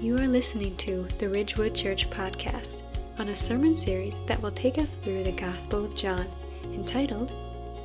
You 0.00 0.16
are 0.18 0.28
listening 0.28 0.76
to 0.76 1.08
the 1.18 1.28
Ridgewood 1.28 1.74
Church 1.74 2.08
Podcast 2.08 2.82
on 3.18 3.30
a 3.30 3.34
sermon 3.34 3.74
series 3.74 4.20
that 4.26 4.40
will 4.40 4.52
take 4.52 4.78
us 4.78 4.94
through 4.94 5.24
the 5.24 5.32
Gospel 5.32 5.84
of 5.84 5.96
John, 5.96 6.24
entitled 6.66 7.32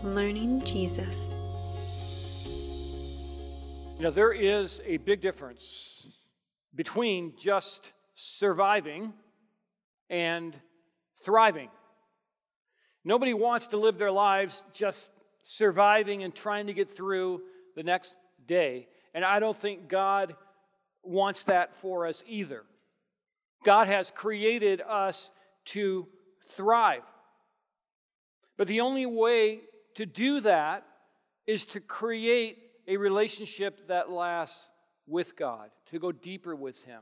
Learning 0.03 0.63
Jesus. 0.63 1.27
You 3.97 4.03
know, 4.03 4.11
there 4.11 4.31
is 4.31 4.79
a 4.85 4.97
big 4.97 5.21
difference 5.21 6.07
between 6.75 7.33
just 7.35 7.91
surviving 8.13 9.13
and 10.07 10.55
thriving. 11.23 11.69
Nobody 13.03 13.33
wants 13.33 13.65
to 13.67 13.77
live 13.77 13.97
their 13.97 14.11
lives 14.11 14.63
just 14.71 15.09
surviving 15.41 16.21
and 16.21 16.35
trying 16.35 16.67
to 16.67 16.73
get 16.73 16.95
through 16.95 17.41
the 17.75 17.81
next 17.81 18.17
day. 18.45 18.87
And 19.15 19.25
I 19.25 19.39
don't 19.39 19.57
think 19.57 19.87
God 19.87 20.35
wants 21.03 21.43
that 21.43 21.75
for 21.75 22.07
us 22.07 22.23
either. 22.27 22.63
God 23.63 23.87
has 23.87 24.11
created 24.11 24.81
us 24.81 25.31
to 25.65 26.07
thrive. 26.49 27.03
But 28.57 28.67
the 28.67 28.81
only 28.81 29.05
way 29.05 29.61
to 29.95 30.05
do 30.05 30.41
that 30.41 30.85
is 31.47 31.65
to 31.67 31.79
create 31.79 32.57
a 32.87 32.97
relationship 32.97 33.87
that 33.87 34.11
lasts 34.11 34.67
with 35.07 35.35
God, 35.35 35.69
to 35.91 35.99
go 35.99 36.11
deeper 36.11 36.55
with 36.55 36.83
Him. 36.83 37.01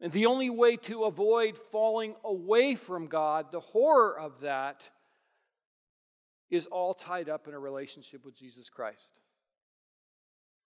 And 0.00 0.12
the 0.12 0.26
only 0.26 0.50
way 0.50 0.76
to 0.78 1.04
avoid 1.04 1.56
falling 1.56 2.14
away 2.24 2.74
from 2.74 3.06
God, 3.06 3.52
the 3.52 3.60
horror 3.60 4.18
of 4.18 4.40
that, 4.40 4.90
is 6.50 6.66
all 6.66 6.92
tied 6.92 7.28
up 7.28 7.48
in 7.48 7.54
a 7.54 7.58
relationship 7.58 8.24
with 8.24 8.36
Jesus 8.36 8.68
Christ. 8.68 9.21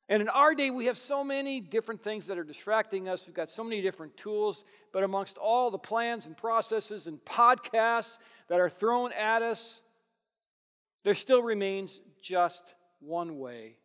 And 0.08 0.22
in 0.22 0.28
our 0.28 0.54
day, 0.54 0.70
we 0.70 0.86
have 0.86 0.96
so 0.96 1.24
many 1.24 1.60
different 1.60 2.00
things 2.00 2.26
that 2.26 2.38
are 2.38 2.44
distracting 2.44 3.08
us. 3.08 3.26
We've 3.26 3.34
got 3.34 3.50
so 3.50 3.64
many 3.64 3.82
different 3.82 4.16
tools, 4.16 4.64
but 4.92 5.02
amongst 5.02 5.36
all 5.36 5.70
the 5.70 5.78
plans 5.78 6.26
and 6.26 6.36
processes 6.36 7.08
and 7.08 7.18
podcasts 7.24 8.18
that 8.48 8.60
are 8.60 8.70
thrown 8.70 9.12
at 9.12 9.42
us, 9.42 9.82
there 11.02 11.14
still 11.14 11.42
remains 11.42 12.00
just 12.22 12.74
one 13.00 13.38
way, 13.38 13.76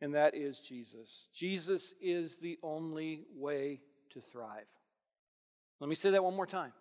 and 0.00 0.14
that 0.14 0.34
is 0.34 0.60
Jesus. 0.60 1.28
Jesus 1.32 1.94
is 2.00 2.36
the 2.36 2.58
only 2.62 3.24
way 3.34 3.80
to 4.10 4.20
thrive. 4.20 4.66
Let 5.80 5.88
me 5.88 5.94
say 5.94 6.10
that 6.10 6.24
one 6.24 6.34
more 6.34 6.46
time. 6.46 6.72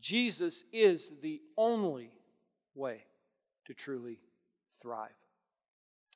Jesus 0.00 0.64
is 0.72 1.10
the 1.22 1.40
only 1.56 2.10
way 2.74 3.04
to 3.66 3.74
truly 3.74 4.18
thrive. 4.80 5.10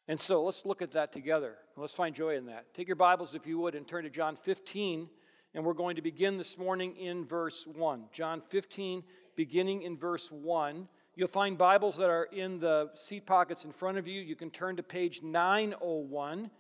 And 0.09 0.21
so 0.21 0.45
let's 0.45 0.65
look 0.65 0.83
at 0.83 0.93
that 0.93 1.13
together. 1.13 1.55
Let's 1.77 1.95
find 1.95 2.15
joy 2.15 2.37
in 2.37 2.47
that. 2.47 2.73
Take 2.75 2.87
your 2.87 2.97
Bibles, 2.97 3.35
if 3.35 3.47
you 3.47 3.59
would, 3.59 3.75
and 3.75 3.87
turn 3.87 4.05
to 4.05 4.11
John 4.11 4.37
15. 4.37 5.09
And 5.55 5.65
we're 5.65 5.73
going 5.73 5.97
to 5.97 6.03
begin 6.03 6.39
this 6.39 6.59
morning 6.59 6.97
in 6.97 7.25
verse 7.25 7.67
1. 7.67 8.05
John 8.13 8.41
15, 8.49 9.03
beginning 9.35 9.83
in 9.83 9.97
verse 9.97 10.31
1. 10.31 10.87
You'll 11.17 11.29
find 11.29 11.59
Bibles 11.59 11.97
that 11.97 12.11
are 12.11 12.25
in 12.25 12.61
the 12.61 12.91
seat 12.95 13.27
pockets 13.27 13.65
in 13.65 13.73
front 13.73 13.99
of 13.99 14.07
you. 14.07 14.21
You 14.21 14.37
can 14.37 14.51
turn 14.51 14.77
to 14.77 14.83
page 14.83 15.23
901. 15.23 16.51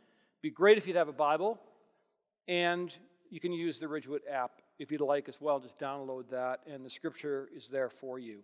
Be 0.42 0.50
great 0.50 0.78
if 0.78 0.89
you'd 0.89 0.97
have 0.97 1.08
a 1.08 1.12
Bible. 1.12 1.61
And 2.48 2.97
you 3.30 3.39
can 3.39 3.52
use 3.52 3.78
the 3.78 3.86
Ridgewood 3.86 4.22
app 4.30 4.62
if 4.78 4.91
you'd 4.91 5.00
like 5.00 5.28
as 5.28 5.41
well. 5.41 5.61
Just 5.61 5.78
download 5.78 6.30
that, 6.30 6.61
and 6.67 6.84
the 6.84 6.91
scripture 6.91 7.48
is 7.55 7.69
there 7.69 7.89
for 7.89 8.19
you. 8.19 8.41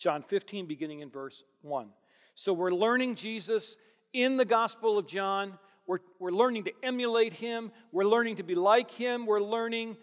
John 0.00 0.22
15, 0.22 0.64
beginning 0.64 1.00
in 1.00 1.10
verse 1.10 1.44
1. 1.60 1.90
So 2.34 2.54
we're 2.54 2.72
learning 2.72 3.16
Jesus 3.16 3.76
in 4.14 4.38
the 4.38 4.46
Gospel 4.46 4.96
of 4.96 5.06
John. 5.06 5.58
We're, 5.86 5.98
we're 6.18 6.30
learning 6.30 6.64
to 6.64 6.72
emulate 6.82 7.34
him. 7.34 7.70
We're 7.92 8.06
learning 8.06 8.36
to 8.36 8.42
be 8.42 8.54
like 8.54 8.90
him. 8.90 9.26
We're 9.26 9.42
learning 9.42 9.98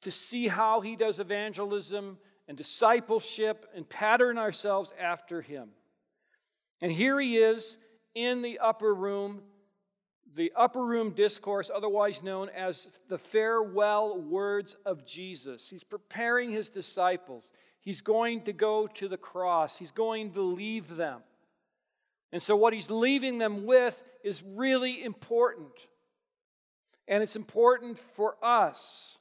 to 0.00 0.10
see 0.10 0.48
how 0.48 0.80
he 0.80 0.96
does 0.96 1.20
evangelism 1.20 2.16
and 2.48 2.56
discipleship 2.56 3.66
and 3.74 3.86
pattern 3.86 4.38
ourselves 4.38 4.94
after 4.98 5.42
him. 5.42 5.68
And 6.80 6.90
here 6.90 7.20
he 7.20 7.36
is 7.36 7.76
in 8.14 8.40
the 8.40 8.58
upper 8.60 8.94
room, 8.94 9.42
the 10.34 10.54
upper 10.56 10.82
room 10.82 11.10
discourse, 11.10 11.70
otherwise 11.74 12.22
known 12.22 12.48
as 12.48 12.88
the 13.08 13.18
farewell 13.18 14.18
words 14.18 14.74
of 14.86 15.04
Jesus. 15.04 15.68
He's 15.68 15.84
preparing 15.84 16.50
his 16.50 16.70
disciples. 16.70 17.52
He's 17.80 18.00
going 18.00 18.42
to 18.42 18.52
go 18.52 18.86
to 18.86 19.08
the 19.08 19.16
cross, 19.16 19.78
he's 19.78 19.90
going 19.90 20.32
to 20.32 20.42
leave 20.42 20.96
them. 20.96 21.20
And 22.32 22.42
so, 22.42 22.56
what 22.56 22.72
he's 22.72 22.90
leaving 22.90 23.38
them 23.38 23.64
with 23.64 24.02
is 24.22 24.42
really 24.42 25.02
important. 25.02 25.72
And 27.06 27.22
it's 27.22 27.36
important 27.36 27.98
for 27.98 28.36
us. 28.42 29.16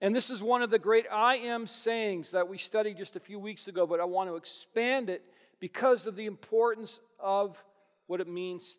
And 0.00 0.14
this 0.14 0.30
is 0.30 0.42
one 0.42 0.62
of 0.62 0.70
the 0.70 0.78
great 0.78 1.06
I 1.12 1.36
am 1.36 1.66
sayings 1.66 2.30
that 2.30 2.48
we 2.48 2.58
studied 2.58 2.96
just 2.96 3.14
a 3.14 3.20
few 3.20 3.38
weeks 3.38 3.68
ago, 3.68 3.86
but 3.86 4.00
I 4.00 4.04
want 4.04 4.30
to 4.30 4.36
expand 4.36 5.10
it 5.10 5.22
because 5.60 6.06
of 6.06 6.16
the 6.16 6.26
importance 6.26 6.98
of 7.20 7.62
what 8.06 8.20
it 8.20 8.26
means 8.26 8.78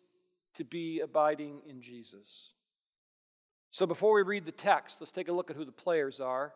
to 0.56 0.64
be 0.64 1.00
abiding 1.00 1.62
in 1.68 1.80
Jesus. 1.80 2.52
So, 3.70 3.86
before 3.86 4.14
we 4.14 4.22
read 4.22 4.44
the 4.44 4.52
text, 4.52 5.00
let's 5.00 5.12
take 5.12 5.28
a 5.28 5.32
look 5.32 5.50
at 5.50 5.56
who 5.56 5.64
the 5.64 5.72
players 5.72 6.20
are. 6.20 6.52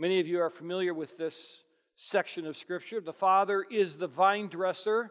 Many 0.00 0.20
of 0.20 0.28
you 0.28 0.40
are 0.40 0.48
familiar 0.48 0.94
with 0.94 1.16
this 1.16 1.64
section 1.96 2.46
of 2.46 2.56
Scripture. 2.56 3.00
The 3.00 3.12
Father 3.12 3.64
is 3.68 3.96
the 3.96 4.06
vine 4.06 4.46
dresser 4.46 5.10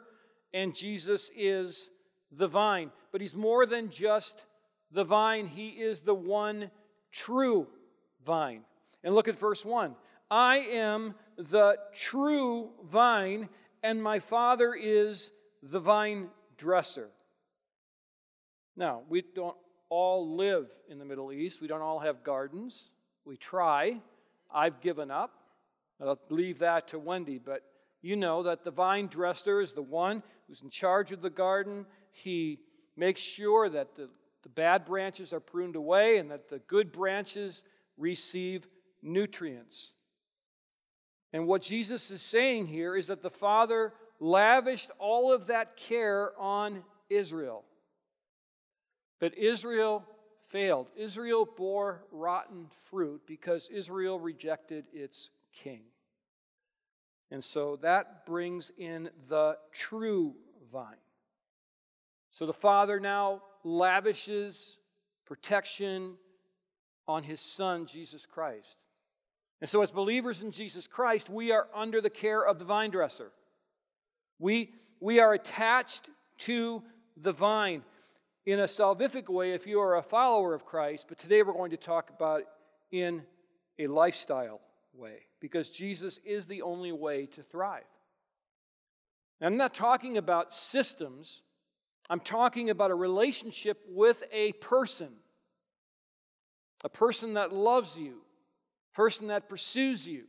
and 0.53 0.73
Jesus 0.73 1.29
is 1.35 1.89
the 2.31 2.47
vine. 2.47 2.91
But 3.11 3.19
he's 3.19 3.35
more 3.35 3.65
than 3.65 3.89
just 3.89 4.45
the 4.93 5.03
vine, 5.03 5.47
he 5.47 5.71
is 5.71 6.01
the 6.01 6.15
one 6.15 6.71
true 7.11 7.67
vine. 8.25 8.61
And 9.03 9.13
look 9.13 9.27
at 9.27 9.37
verse 9.37 9.65
1 9.65 9.93
I 10.31 10.59
am 10.59 11.15
the 11.35 11.75
true 11.93 12.69
vine, 12.85 13.49
and 13.83 14.01
my 14.01 14.19
Father 14.19 14.73
is 14.73 15.33
the 15.61 15.81
vine 15.81 16.29
dresser. 16.57 17.09
Now, 18.77 19.01
we 19.09 19.21
don't 19.35 19.57
all 19.89 20.37
live 20.37 20.71
in 20.87 20.97
the 20.97 21.05
Middle 21.05 21.33
East, 21.33 21.61
we 21.61 21.67
don't 21.67 21.81
all 21.81 21.99
have 21.99 22.23
gardens. 22.23 22.91
We 23.25 23.35
try. 23.35 23.99
I've 24.53 24.81
given 24.81 25.11
up. 25.11 25.33
I'll 26.01 26.19
leave 26.29 26.59
that 26.59 26.89
to 26.89 26.99
Wendy, 26.99 27.39
but 27.39 27.63
you 28.01 28.15
know 28.15 28.43
that 28.43 28.63
the 28.63 28.71
vine 28.71 29.07
dresser 29.07 29.61
is 29.61 29.73
the 29.73 29.81
one 29.81 30.21
who's 30.47 30.61
in 30.61 30.69
charge 30.69 31.11
of 31.11 31.21
the 31.21 31.29
garden. 31.29 31.85
He 32.11 32.59
makes 32.95 33.21
sure 33.21 33.67
that 33.69 33.95
the, 33.95 34.09
the 34.43 34.49
bad 34.49 34.85
branches 34.85 35.33
are 35.33 35.39
pruned 35.39 35.75
away 35.75 36.17
and 36.17 36.29
that 36.31 36.49
the 36.49 36.59
good 36.59 36.91
branches 36.91 37.63
receive 37.97 38.67
nutrients. 39.01 39.91
And 41.33 41.47
what 41.47 41.61
Jesus 41.61 42.11
is 42.11 42.21
saying 42.21 42.67
here 42.67 42.95
is 42.95 43.07
that 43.07 43.21
the 43.21 43.29
Father 43.29 43.93
lavished 44.19 44.91
all 44.99 45.33
of 45.33 45.47
that 45.47 45.77
care 45.77 46.31
on 46.39 46.83
Israel. 47.09 47.63
But 49.19 49.37
Israel 49.37 50.05
failed. 50.47 50.89
Israel 50.95 51.45
bore 51.45 52.03
rotten 52.11 52.67
fruit 52.89 53.21
because 53.25 53.69
Israel 53.69 54.19
rejected 54.19 54.85
its 54.93 55.31
king. 55.63 55.81
And 57.29 57.43
so 57.43 57.77
that 57.81 58.25
brings 58.25 58.71
in 58.77 59.09
the 59.27 59.57
true 59.71 60.35
vine. 60.71 60.95
So 62.31 62.45
the 62.45 62.53
Father 62.53 62.99
now 62.99 63.41
lavishes 63.63 64.77
protection 65.25 66.15
on 67.07 67.23
his 67.23 67.41
Son, 67.41 67.85
Jesus 67.85 68.25
Christ. 68.25 68.77
And 69.59 69.69
so, 69.69 69.81
as 69.81 69.89
believers 69.89 70.43
in 70.43 70.51
Jesus 70.51 70.87
Christ, 70.87 71.29
we 71.29 71.51
are 71.51 71.67
under 71.73 71.99
the 71.99 72.11
care 72.11 72.45
of 72.45 72.59
the 72.59 72.65
vine 72.65 72.91
dresser. 72.91 73.31
We, 74.39 74.71
we 74.99 75.19
are 75.19 75.33
attached 75.33 76.09
to 76.39 76.83
the 77.15 77.31
vine 77.31 77.83
in 78.47 78.61
a 78.61 78.63
salvific 78.63 79.27
way 79.27 79.51
if 79.51 79.67
you 79.67 79.81
are 79.81 79.97
a 79.97 80.01
follower 80.01 80.53
of 80.53 80.65
Christ, 80.65 81.07
but 81.09 81.19
today 81.19 81.43
we're 81.43 81.51
going 81.51 81.71
to 81.71 81.77
talk 81.77 82.09
about 82.09 82.43
in 82.91 83.21
a 83.77 83.87
lifestyle 83.87 84.61
way 84.93 85.17
because 85.41 85.69
Jesus 85.69 86.17
is 86.25 86.45
the 86.45 86.61
only 86.61 86.93
way 86.93 87.25
to 87.25 87.43
thrive. 87.43 87.83
And 89.41 89.47
I'm 89.47 89.57
not 89.57 89.73
talking 89.73 90.17
about 90.17 90.53
systems, 90.53 91.41
I'm 92.09 92.21
talking 92.21 92.69
about 92.69 92.89
a 92.89 92.95
relationship 92.95 93.81
with 93.89 94.23
a 94.31 94.53
person. 94.53 95.09
A 96.85 96.89
person 96.89 97.33
that 97.33 97.51
loves 97.51 97.99
you, 97.99 98.21
a 98.93 98.95
person 98.95 99.27
that 99.27 99.49
pursues 99.49 100.07
you, 100.07 100.23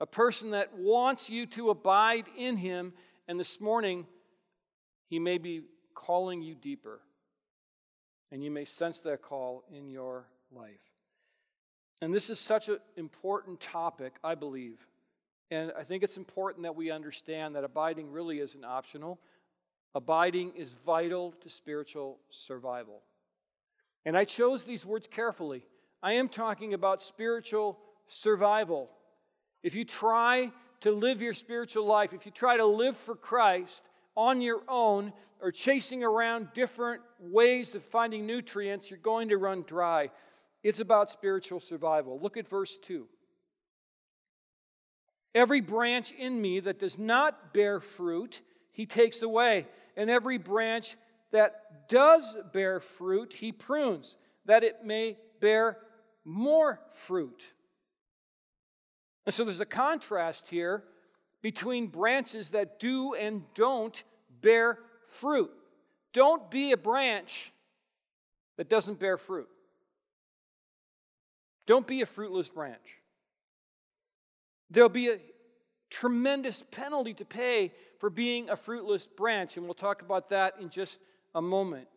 a 0.00 0.06
person 0.06 0.50
that 0.50 0.76
wants 0.76 1.30
you 1.30 1.46
to 1.46 1.70
abide 1.70 2.24
in 2.36 2.56
him. 2.56 2.92
And 3.28 3.38
this 3.38 3.60
morning, 3.60 4.06
he 5.06 5.18
may 5.20 5.38
be 5.38 5.64
calling 5.94 6.42
you 6.42 6.54
deeper. 6.54 7.00
And 8.30 8.42
you 8.42 8.50
may 8.50 8.64
sense 8.64 8.98
that 9.00 9.22
call 9.22 9.64
in 9.72 9.88
your 9.88 10.26
life. 10.50 10.80
And 12.02 12.12
this 12.12 12.30
is 12.30 12.38
such 12.38 12.68
an 12.68 12.78
important 12.96 13.60
topic, 13.60 14.14
I 14.22 14.34
believe. 14.34 14.86
And 15.50 15.72
I 15.78 15.84
think 15.84 16.02
it's 16.02 16.16
important 16.16 16.64
that 16.64 16.74
we 16.74 16.90
understand 16.90 17.54
that 17.54 17.64
abiding 17.64 18.10
really 18.10 18.40
isn't 18.40 18.64
optional. 18.64 19.20
Abiding 19.94 20.52
is 20.56 20.72
vital 20.72 21.32
to 21.42 21.48
spiritual 21.48 22.18
survival. 22.28 23.02
And 24.04 24.16
I 24.16 24.24
chose 24.24 24.64
these 24.64 24.84
words 24.84 25.06
carefully. 25.06 25.64
I 26.02 26.14
am 26.14 26.28
talking 26.28 26.74
about 26.74 27.00
spiritual 27.00 27.78
survival. 28.06 28.90
If 29.62 29.74
you 29.74 29.84
try 29.84 30.50
to 30.80 30.90
live 30.92 31.22
your 31.22 31.32
spiritual 31.32 31.86
life, 31.86 32.12
if 32.12 32.26
you 32.26 32.32
try 32.32 32.56
to 32.56 32.66
live 32.66 32.96
for 32.96 33.14
Christ 33.14 33.88
on 34.16 34.40
your 34.40 34.62
own 34.68 35.12
or 35.40 35.50
chasing 35.50 36.02
around 36.02 36.48
different 36.54 37.02
ways 37.20 37.74
of 37.74 37.82
finding 37.84 38.26
nutrients, 38.26 38.90
you're 38.90 38.98
going 38.98 39.28
to 39.28 39.36
run 39.36 39.62
dry. 39.62 40.10
It's 40.62 40.80
about 40.80 41.10
spiritual 41.10 41.60
survival. 41.60 42.18
Look 42.20 42.36
at 42.36 42.48
verse 42.48 42.78
2. 42.78 43.06
Every 45.34 45.60
branch 45.60 46.12
in 46.12 46.40
me 46.40 46.60
that 46.60 46.78
does 46.78 46.98
not 46.98 47.52
bear 47.52 47.80
fruit, 47.80 48.40
he 48.72 48.86
takes 48.86 49.22
away. 49.22 49.66
And 49.96 50.08
every 50.08 50.38
branch 50.38 50.96
that 51.32 51.88
does 51.88 52.36
bear 52.52 52.80
fruit, 52.80 53.32
he 53.32 53.52
prunes, 53.52 54.16
that 54.46 54.62
it 54.62 54.84
may 54.84 55.18
bear 55.40 55.78
more 56.24 56.80
fruit. 56.90 57.44
And 59.26 59.34
so 59.34 59.44
there's 59.44 59.60
a 59.60 59.66
contrast 59.66 60.48
here 60.48 60.84
between 61.44 61.88
branches 61.88 62.50
that 62.50 62.80
do 62.80 63.12
and 63.12 63.42
don't 63.52 64.02
bear 64.40 64.78
fruit. 65.04 65.50
Don't 66.14 66.50
be 66.50 66.72
a 66.72 66.76
branch 66.78 67.52
that 68.56 68.70
doesn't 68.70 68.98
bear 68.98 69.18
fruit. 69.18 69.50
Don't 71.66 71.86
be 71.86 72.00
a 72.00 72.06
fruitless 72.06 72.48
branch. 72.48 72.96
There'll 74.70 74.88
be 74.88 75.10
a 75.10 75.18
tremendous 75.90 76.62
penalty 76.70 77.12
to 77.12 77.26
pay 77.26 77.72
for 77.98 78.08
being 78.08 78.48
a 78.48 78.56
fruitless 78.56 79.06
branch, 79.06 79.58
and 79.58 79.66
we'll 79.66 79.74
talk 79.74 80.00
about 80.00 80.30
that 80.30 80.54
in 80.62 80.70
just 80.70 80.98
a 81.34 81.42
moment. 81.42 81.88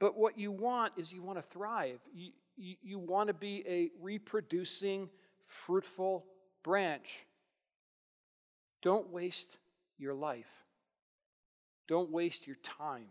But 0.00 0.18
what 0.18 0.36
you 0.36 0.50
want 0.50 0.94
is 0.96 1.12
you 1.12 1.22
want 1.22 1.38
to 1.38 1.42
thrive. 1.42 2.00
You, 2.12 2.32
you, 2.56 2.74
you 2.82 2.98
want 2.98 3.28
to 3.28 3.34
be 3.34 3.62
a 3.68 3.92
reproducing, 4.00 5.08
fruitful 5.46 6.26
branch. 6.62 7.26
Don't 8.82 9.10
waste 9.12 9.58
your 9.98 10.14
life. 10.14 10.64
Don't 11.88 12.10
waste 12.10 12.46
your 12.46 12.56
time 12.56 13.08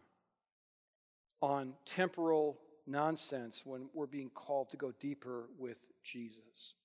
on 1.41 1.73
temporal 1.85 2.57
nonsense 2.87 3.63
when 3.65 3.89
we're 3.93 4.05
being 4.05 4.29
called 4.29 4.69
to 4.69 4.77
go 4.77 4.91
deeper 4.99 5.45
with 5.57 5.77
Jesus. 6.03 6.75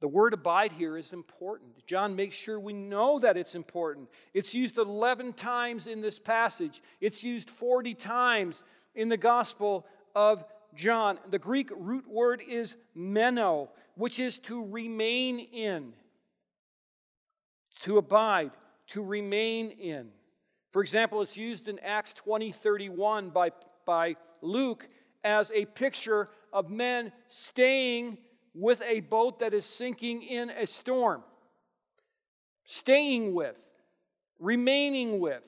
The 0.00 0.08
word 0.08 0.32
abide 0.32 0.72
here 0.72 0.96
is 0.96 1.12
important. 1.12 1.86
John 1.86 2.16
makes 2.16 2.34
sure 2.34 2.58
we 2.58 2.72
know 2.72 3.18
that 3.18 3.36
it's 3.36 3.54
important. 3.54 4.08
It's 4.32 4.54
used 4.54 4.78
11 4.78 5.34
times 5.34 5.86
in 5.86 6.00
this 6.00 6.18
passage, 6.18 6.82
it's 7.00 7.22
used 7.22 7.50
40 7.50 7.94
times 7.94 8.62
in 8.94 9.08
the 9.08 9.16
Gospel 9.16 9.86
of 10.14 10.44
John. 10.74 11.18
The 11.30 11.38
Greek 11.38 11.70
root 11.76 12.08
word 12.08 12.42
is 12.46 12.76
meno, 12.94 13.70
which 13.94 14.18
is 14.18 14.38
to 14.40 14.64
remain 14.64 15.38
in, 15.38 15.92
to 17.82 17.98
abide, 17.98 18.50
to 18.88 19.02
remain 19.02 19.70
in. 19.70 20.08
For 20.72 20.82
example, 20.82 21.22
it's 21.22 21.36
used 21.36 21.68
in 21.68 21.78
Acts 21.80 22.14
20 22.14 22.52
31 22.52 23.30
by, 23.30 23.50
by 23.86 24.16
Luke 24.40 24.88
as 25.24 25.50
a 25.52 25.64
picture 25.64 26.28
of 26.52 26.70
men 26.70 27.12
staying 27.28 28.18
with 28.54 28.82
a 28.82 29.00
boat 29.00 29.40
that 29.40 29.54
is 29.54 29.64
sinking 29.64 30.22
in 30.22 30.50
a 30.50 30.66
storm. 30.66 31.22
Staying 32.64 33.34
with, 33.34 33.58
remaining 34.38 35.18
with, 35.18 35.46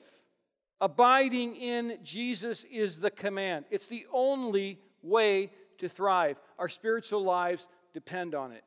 abiding 0.81 1.55
in 1.55 1.97
Jesus 2.03 2.65
is 2.65 2.97
the 2.97 3.11
command. 3.11 3.65
It's 3.71 3.87
the 3.87 4.05
only 4.11 4.79
way 5.01 5.51
to 5.77 5.87
thrive. 5.89 6.37
Our 6.59 6.69
spiritual 6.69 7.23
lives 7.23 7.67
depend 7.93 8.35
on 8.35 8.51
it. 8.51 8.63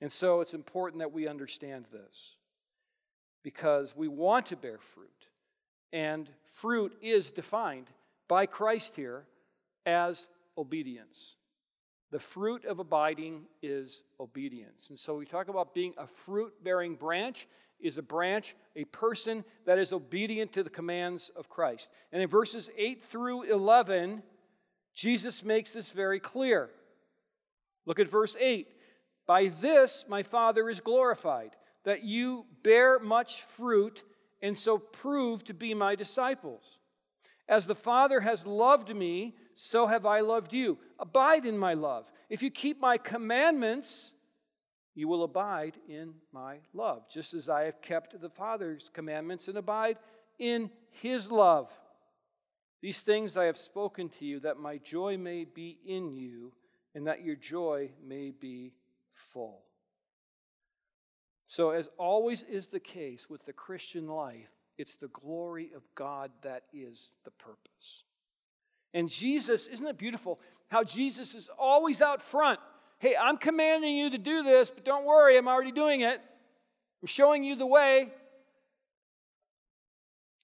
And 0.00 0.12
so 0.12 0.40
it's 0.40 0.54
important 0.54 1.00
that 1.00 1.12
we 1.12 1.28
understand 1.28 1.86
this 1.92 2.36
because 3.42 3.96
we 3.96 4.08
want 4.08 4.46
to 4.46 4.56
bear 4.56 4.78
fruit. 4.78 5.08
And 5.92 6.28
fruit 6.42 6.96
is 7.00 7.30
defined 7.30 7.86
by 8.26 8.46
Christ 8.46 8.96
here 8.96 9.24
as 9.86 10.28
obedience. 10.58 11.36
The 12.10 12.18
fruit 12.18 12.64
of 12.64 12.78
abiding 12.78 13.42
is 13.62 14.02
obedience. 14.18 14.90
And 14.90 14.98
so 14.98 15.16
we 15.16 15.26
talk 15.26 15.48
about 15.48 15.74
being 15.74 15.94
a 15.96 16.06
fruit 16.06 16.52
bearing 16.62 16.96
branch 16.96 17.46
is 17.80 17.98
a 17.98 18.02
branch, 18.02 18.56
a 18.76 18.84
person 18.84 19.44
that 19.66 19.78
is 19.78 19.92
obedient 19.92 20.52
to 20.52 20.62
the 20.62 20.70
commands 20.70 21.30
of 21.30 21.48
Christ. 21.48 21.90
And 22.12 22.22
in 22.22 22.28
verses 22.28 22.70
8 22.76 23.04
through 23.04 23.42
11, 23.42 24.22
Jesus 24.94 25.44
makes 25.44 25.70
this 25.70 25.90
very 25.90 26.20
clear. 26.20 26.70
Look 27.86 28.00
at 28.00 28.08
verse 28.08 28.36
8. 28.38 28.68
By 29.26 29.48
this 29.48 30.04
my 30.08 30.22
Father 30.22 30.68
is 30.68 30.80
glorified, 30.80 31.56
that 31.84 32.02
you 32.02 32.46
bear 32.62 32.98
much 32.98 33.42
fruit 33.42 34.02
and 34.42 34.56
so 34.56 34.78
prove 34.78 35.44
to 35.44 35.54
be 35.54 35.74
my 35.74 35.94
disciples. 35.94 36.78
As 37.48 37.66
the 37.66 37.74
Father 37.74 38.20
has 38.20 38.46
loved 38.46 38.94
me, 38.94 39.36
so 39.54 39.86
have 39.86 40.06
I 40.06 40.20
loved 40.20 40.52
you. 40.52 40.78
Abide 40.98 41.46
in 41.46 41.58
my 41.58 41.74
love. 41.74 42.10
If 42.28 42.42
you 42.42 42.50
keep 42.50 42.80
my 42.80 42.98
commandments, 42.98 44.14
you 44.94 45.08
will 45.08 45.24
abide 45.24 45.74
in 45.88 46.14
my 46.32 46.58
love, 46.72 47.08
just 47.08 47.34
as 47.34 47.48
I 47.48 47.64
have 47.64 47.82
kept 47.82 48.20
the 48.20 48.30
Father's 48.30 48.88
commandments 48.88 49.48
and 49.48 49.58
abide 49.58 49.98
in 50.38 50.70
his 50.90 51.30
love. 51.30 51.70
These 52.80 53.00
things 53.00 53.36
I 53.36 53.44
have 53.44 53.56
spoken 53.56 54.08
to 54.10 54.24
you, 54.24 54.40
that 54.40 54.58
my 54.58 54.78
joy 54.78 55.16
may 55.16 55.44
be 55.44 55.78
in 55.86 56.12
you, 56.14 56.52
and 56.94 57.06
that 57.06 57.24
your 57.24 57.36
joy 57.36 57.90
may 58.06 58.30
be 58.30 58.72
full. 59.12 59.62
So, 61.46 61.70
as 61.70 61.88
always 61.98 62.42
is 62.42 62.68
the 62.68 62.80
case 62.80 63.28
with 63.28 63.44
the 63.44 63.52
Christian 63.52 64.08
life, 64.08 64.50
it's 64.78 64.94
the 64.94 65.08
glory 65.08 65.70
of 65.76 65.82
God 65.94 66.30
that 66.42 66.64
is 66.72 67.12
the 67.24 67.30
purpose. 67.30 68.04
And 68.92 69.08
Jesus, 69.08 69.66
isn't 69.66 69.86
it 69.86 69.98
beautiful 69.98 70.40
how 70.68 70.84
Jesus 70.84 71.34
is 71.34 71.50
always 71.58 72.00
out 72.00 72.22
front? 72.22 72.60
Hey, 72.98 73.14
I'm 73.20 73.36
commanding 73.36 73.96
you 73.96 74.10
to 74.10 74.18
do 74.18 74.42
this, 74.42 74.70
but 74.70 74.84
don't 74.84 75.04
worry, 75.04 75.36
I'm 75.36 75.48
already 75.48 75.72
doing 75.72 76.00
it. 76.00 76.20
I'm 77.02 77.06
showing 77.06 77.44
you 77.44 77.56
the 77.56 77.66
way. 77.66 78.08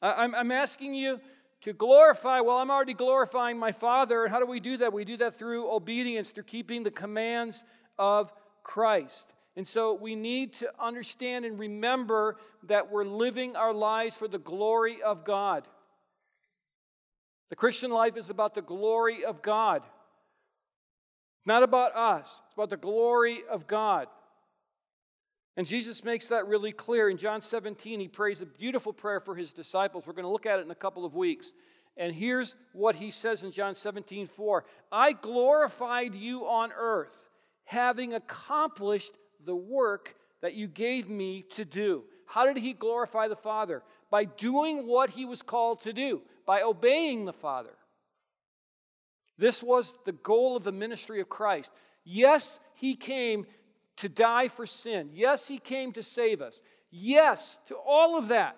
I'm, 0.03 0.51
asking 0.51 0.95
you 0.95 1.21
to 1.63 1.73
glorify. 1.73 2.41
Well, 2.41 2.57
I'm 2.57 2.71
already 2.71 2.95
glorifying 2.95 3.59
my 3.59 3.73
Father. 3.73 4.25
And 4.25 4.33
how 4.33 4.41
do 4.41 4.47
we 4.47 4.61
do 4.61 4.79
that? 4.79 4.93
We 4.93 5.05
do 5.05 5.17
that 5.19 5.35
through 5.35 5.71
obedience, 5.71 6.33
through 6.33 6.45
keeping 6.45 6.83
the 6.83 6.91
commands 6.91 7.65
of 7.99 8.33
Christ. 8.63 9.33
And 9.57 9.67
so 9.67 9.95
we 9.95 10.15
need 10.15 10.55
to 10.55 10.71
understand 10.79 11.45
and 11.45 11.59
remember 11.59 12.37
that 12.65 12.91
we're 12.91 13.05
living 13.05 13.57
our 13.57 13.75
lives 13.75 14.17
for 14.17 14.29
the 14.29 14.39
glory 14.39 15.03
of 15.03 15.25
God. 15.25 15.67
The 17.51 17.57
Christian 17.57 17.91
life 17.91 18.17
is 18.17 18.31
about 18.31 18.55
the 18.55 18.63
glory 18.63 19.25
of 19.25 19.43
God. 19.43 19.83
Not 21.45 21.63
about 21.63 21.97
us, 21.97 22.41
it's 22.47 22.55
about 22.55 22.71
the 22.71 22.77
glory 22.77 23.41
of 23.51 23.67
God. 23.67 24.07
And 25.57 25.67
Jesus 25.67 26.05
makes 26.05 26.29
that 26.29 26.47
really 26.47 26.73
clear. 26.73 27.11
In 27.11 27.17
John 27.17 27.43
17, 27.43 28.01
he 28.01 28.09
prays 28.09 28.41
a 28.41 28.47
beautiful 28.47 28.93
prayer 28.93 29.21
for 29.21 29.35
his 29.35 29.53
disciples. 29.53 30.07
We're 30.07 30.13
going 30.13 30.25
to 30.25 30.31
look 30.31 30.47
at 30.47 30.59
it 30.59 30.65
in 30.65 30.71
a 30.71 30.77
couple 30.77 31.05
of 31.05 31.15
weeks. 31.15 31.53
And 31.97 32.15
here's 32.15 32.55
what 32.73 32.95
he 32.95 33.11
says 33.11 33.43
in 33.43 33.53
John 33.53 33.75
17, 33.75 34.27
4 34.27 34.65
I 34.91 35.13
glorified 35.13 36.15
you 36.15 36.47
on 36.47 36.73
earth, 36.73 37.29
having 37.65 38.15
accomplished 38.15 39.13
the 39.45 39.57
work 39.57 40.15
that 40.41 40.55
you 40.55 40.67
gave 40.67 41.09
me 41.09 41.43
to 41.51 41.65
do. 41.65 42.05
How 42.27 42.47
did 42.47 42.59
he 42.59 42.73
glorify 42.73 43.29
the 43.29 43.37
Father? 43.37 43.83
By 44.11 44.25
doing 44.25 44.87
what 44.87 45.11
he 45.11 45.25
was 45.25 45.43
called 45.43 45.83
to 45.83 45.93
do, 45.93 46.23
by 46.47 46.63
obeying 46.63 47.25
the 47.25 47.33
Father. 47.33 47.75
This 49.37 49.63
was 49.63 49.97
the 50.05 50.13
goal 50.13 50.57
of 50.57 50.65
the 50.65 50.73
ministry 50.73 51.21
of 51.21 51.29
Christ. 51.29 51.73
Yes, 52.05 52.61
he 52.75 52.95
came 52.95 53.47
to 53.99 54.09
die 54.09 54.49
for 54.49 54.67
sin. 54.67 55.11
Yes, 55.13 55.49
he 55.49 55.59
came 55.59 55.93
to 55.93 56.03
save 56.03 56.41
us. 56.41 56.61
Yes, 56.91 57.59
to 57.67 57.77
all 57.77 58.17
of 58.17 58.29
that. 58.29 58.57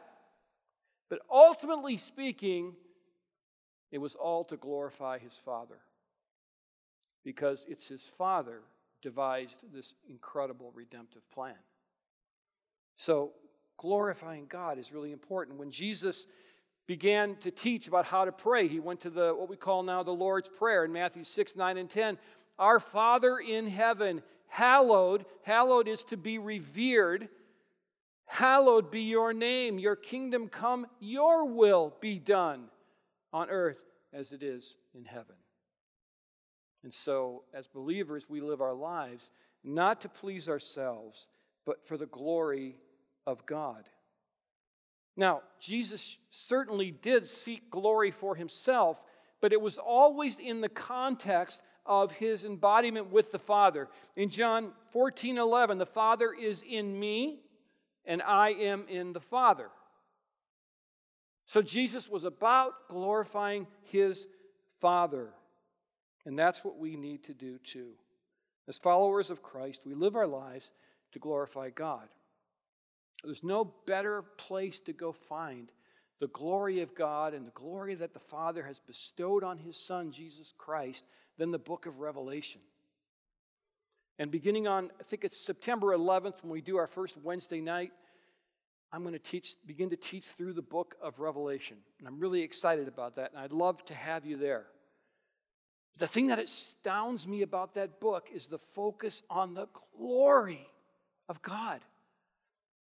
But 1.11 1.21
ultimately 1.31 1.97
speaking, 1.97 2.75
it 3.91 3.99
was 3.99 4.15
all 4.15 4.45
to 4.45 4.57
glorify 4.57 5.19
his 5.19 5.37
Father. 5.37 5.79
Because 7.25 7.67
it's 7.69 7.89
his 7.89 8.05
Father 8.05 8.63
devised 9.03 9.65
this 9.73 9.95
incredible 10.09 10.73
redemptive 10.75 11.29
plan. 11.31 11.55
So, 12.97 13.33
glorifying 13.77 14.47
God 14.49 14.79
is 14.79 14.93
really 14.93 15.13
important. 15.13 15.59
When 15.59 15.71
Jesus 15.71 16.27
began 16.87 17.37
to 17.37 17.51
teach 17.51 17.89
about 17.89 18.07
how 18.07 18.25
to 18.25 18.33
pray, 18.33 18.69
he 18.69 18.81
went 18.81 19.01
to 19.01 19.11
the 19.11 19.35
what 19.35 19.49
we 19.49 19.57
call 19.57 19.83
now 19.83 20.03
the 20.03 20.11
Lord's 20.11 20.49
Prayer 20.49 20.85
in 20.85 20.93
Matthew 20.93 21.25
6, 21.25 21.57
9, 21.57 21.77
and 21.77 21.91
10. 21.91 22.19
Our 22.59 22.81
Father 22.81 23.39
in 23.39 23.67
heaven, 23.67 24.23
hallowed, 24.53 25.25
hallowed 25.45 25.89
is 25.89 26.05
to 26.05 26.17
be 26.19 26.37
revered. 26.37 27.31
Hallowed 28.27 28.91
be 28.91 29.01
your 29.01 29.33
name, 29.33 29.79
your 29.79 29.97
kingdom 29.97 30.49
come, 30.49 30.87
your 31.01 31.47
will 31.47 31.95
be 32.01 32.19
done 32.19 32.65
on 33.33 33.49
earth 33.49 33.83
as 34.13 34.33
it 34.33 34.43
is 34.43 34.77
in 34.95 35.07
heaven. 35.07 35.37
And 36.83 36.93
so, 36.93 37.45
as 37.55 37.67
believers, 37.67 38.29
we 38.29 38.43
live 38.43 38.61
our 38.61 38.75
lives 38.75 39.31
not 39.65 40.03
to 40.03 40.11
please 40.11 40.51
ourselves, 40.51 41.29
but 41.65 41.87
for 41.87 41.97
the 41.97 42.07
glory 42.07 42.77
of 43.27 43.47
God. 43.47 43.89
Now, 45.17 45.43
Jesus 45.61 46.19
certainly 46.31 46.91
did 46.91 47.27
seek 47.27 47.71
glory 47.71 48.11
for 48.11 48.35
himself, 48.35 49.03
but 49.41 49.55
it 49.55 49.63
was 49.63 49.79
always 49.79 50.39
in 50.39 50.61
the 50.61 50.69
context 50.69 51.63
of 51.85 52.13
his 52.13 52.45
embodiment 52.45 53.11
with 53.11 53.31
the 53.33 53.39
Father. 53.39 53.89
In 54.17 54.29
John 54.29 54.73
14 54.93 55.39
11, 55.39 55.79
the 55.79 55.87
Father 55.87 56.33
is 56.33 56.63
in 56.63 56.99
me, 56.99 57.41
and 58.05 58.23
I 58.23 58.51
am 58.51 58.87
in 58.89 59.13
the 59.13 59.21
Father. 59.21 59.69
So 61.47 61.61
Jesus 61.61 62.09
was 62.09 62.25
about 62.25 62.89
glorifying 62.89 63.67
his 63.83 64.27
Father. 64.81 65.31
And 66.25 66.39
that's 66.39 66.65
what 66.65 66.79
we 66.79 66.97
need 66.97 67.25
to 67.25 67.35
do 67.35 67.59
too. 67.59 67.93
As 68.69 68.79
followers 68.79 69.31
of 69.31 69.43
Christ, 69.43 69.85
we 69.85 69.95
live 69.95 70.15
our 70.15 70.27
lives 70.27 70.71
to 71.13 71.19
glorify 71.19 71.71
God. 71.71 72.09
There's 73.25 73.45
no 73.45 73.73
better 73.87 74.23
place 74.23 74.81
to 74.81 74.93
go 74.93 75.13
find 75.13 75.71
the 76.21 76.29
glory 76.29 76.81
of 76.81 76.95
God 76.95 77.35
and 77.35 77.47
the 77.47 77.53
glory 77.53 77.97
that 77.97 78.15
the 78.15 78.21
Father 78.21 78.63
has 78.63 78.79
bestowed 78.79 79.43
on 79.43 79.59
His 79.59 79.77
Son, 79.77 80.13
Jesus 80.13 80.55
Christ, 80.57 81.05
than 81.39 81.51
the 81.51 81.59
book 81.59 81.87
of 81.87 82.01
Revelation. 82.01 82.61
And 84.19 84.31
beginning 84.31 84.67
on, 84.67 84.91
I 85.01 85.03
think 85.03 85.25
it's 85.25 85.45
September 85.45 85.89
11th 85.89 86.43
when 86.43 86.53
we 86.53 86.61
do 86.61 86.77
our 86.77 86.87
first 86.87 87.17
Wednesday 87.17 87.61
night, 87.61 87.93
I'm 88.93 89.03
going 89.03 89.15
to 89.15 89.19
teach, 89.19 89.55
begin 89.67 89.91
to 89.91 89.97
teach 89.97 90.27
through 90.27 90.53
the 90.53 90.63
book 90.63 90.95
of 91.01 91.19
Revelation. 91.19 91.79
And 91.99 92.07
I'm 92.07 92.21
really 92.21 92.43
excited 92.43 92.89
about 92.89 93.17
that, 93.17 93.33
and 93.33 93.41
I'd 93.41 93.53
love 93.53 93.83
to 93.87 93.95
have 93.95 94.27
you 94.27 94.37
there. 94.37 94.67
The 95.99 96.07
thing 96.07 96.29
that 96.29 96.39
astounds 96.39 97.27
me 97.27 97.43
about 97.43 97.75
that 97.75 98.01
book 98.01 98.29
is 98.33 98.49
the 98.49 98.59
focus 98.59 99.23
on 99.31 99.55
the 99.55 99.67
glory 99.97 100.69
of 101.29 101.43
God 101.43 101.81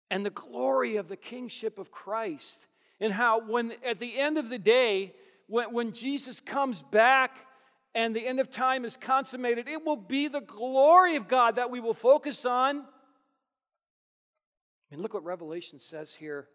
and 0.09 0.25
the 0.25 0.31
glory 0.31 0.97
of 0.97 1.07
the 1.07 1.15
kingship 1.15 1.79
of 1.79 1.91
Christ. 1.91 2.67
And 2.99 3.13
how, 3.13 3.41
when 3.41 3.73
at 3.85 3.99
the 3.99 4.19
end 4.19 4.37
of 4.37 4.49
the 4.49 4.59
day, 4.59 5.13
when, 5.47 5.73
when 5.73 5.91
Jesus 5.93 6.39
comes 6.39 6.81
back 6.83 7.37
and 7.93 8.15
the 8.15 8.25
end 8.25 8.39
of 8.39 8.49
time 8.49 8.85
is 8.85 8.97
consummated, 8.97 9.67
it 9.67 9.85
will 9.85 9.97
be 9.97 10.27
the 10.27 10.41
glory 10.41 11.15
of 11.15 11.27
God 11.27 11.55
that 11.55 11.69
we 11.69 11.79
will 11.79 11.93
focus 11.93 12.45
on. 12.45 12.79
I 12.79 12.83
mean, 14.95 15.01
look 15.01 15.13
what 15.13 15.23
Revelation 15.23 15.79
says 15.79 16.15
here 16.15 16.47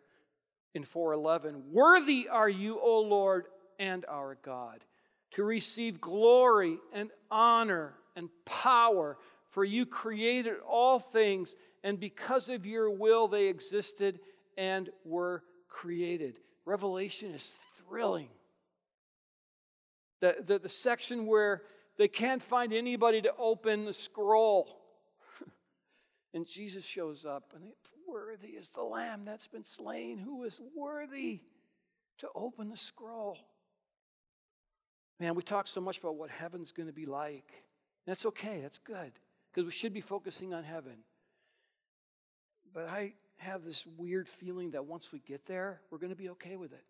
in 0.74 0.84
411 0.84 1.72
Worthy 1.72 2.28
are 2.30 2.48
you, 2.48 2.80
O 2.80 3.00
Lord 3.00 3.46
and 3.78 4.04
our 4.06 4.36
God, 4.42 4.84
to 5.32 5.44
receive 5.44 6.00
glory 6.00 6.78
and 6.92 7.10
honor 7.30 7.94
and 8.14 8.28
power, 8.44 9.18
for 9.48 9.64
you 9.64 9.84
created 9.86 10.54
all 10.66 10.98
things 10.98 11.54
and 11.86 12.00
because 12.00 12.48
of 12.48 12.66
your 12.66 12.90
will, 12.90 13.28
they 13.28 13.46
existed 13.46 14.18
and 14.58 14.90
were 15.04 15.44
created. 15.68 16.40
Revelation 16.64 17.32
is 17.32 17.56
thrilling. 17.76 18.28
The, 20.20 20.36
the, 20.44 20.58
the 20.58 20.68
section 20.68 21.26
where 21.26 21.62
they 21.98 22.08
can't 22.08 22.42
find 22.42 22.72
anybody 22.72 23.22
to 23.22 23.32
open 23.38 23.84
the 23.84 23.92
scroll. 23.92 24.68
and 26.34 26.46
Jesus 26.46 26.84
shows 26.84 27.24
up, 27.24 27.52
and 27.54 27.72
worthy 28.08 28.48
is 28.48 28.70
the 28.70 28.82
lamb 28.82 29.22
that's 29.24 29.46
been 29.46 29.64
slain, 29.64 30.18
who 30.18 30.44
is 30.44 30.60
worthy 30.76 31.40
to 32.18 32.28
open 32.34 32.70
the 32.70 32.76
scroll. 32.76 33.38
Man, 35.18 35.34
we 35.34 35.42
talk 35.42 35.66
so 35.66 35.80
much 35.80 35.98
about 35.98 36.16
what 36.16 36.30
heaven's 36.30 36.72
going 36.72 36.88
to 36.88 36.92
be 36.92 37.06
like. 37.06 37.50
That's 38.06 38.26
okay, 38.26 38.60
that's 38.60 38.78
good, 38.78 39.12
because 39.50 39.64
we 39.64 39.72
should 39.72 39.94
be 39.94 40.00
focusing 40.00 40.54
on 40.54 40.64
heaven. 40.64 40.98
But 42.72 42.88
I 42.88 43.14
have 43.38 43.64
this 43.64 43.86
weird 43.86 44.28
feeling 44.28 44.72
that 44.72 44.84
once 44.84 45.12
we 45.12 45.20
get 45.20 45.46
there, 45.46 45.80
we're 45.90 45.98
going 45.98 46.10
to 46.10 46.16
be 46.16 46.28
okay 46.30 46.56
with 46.56 46.72
it. 46.72 46.84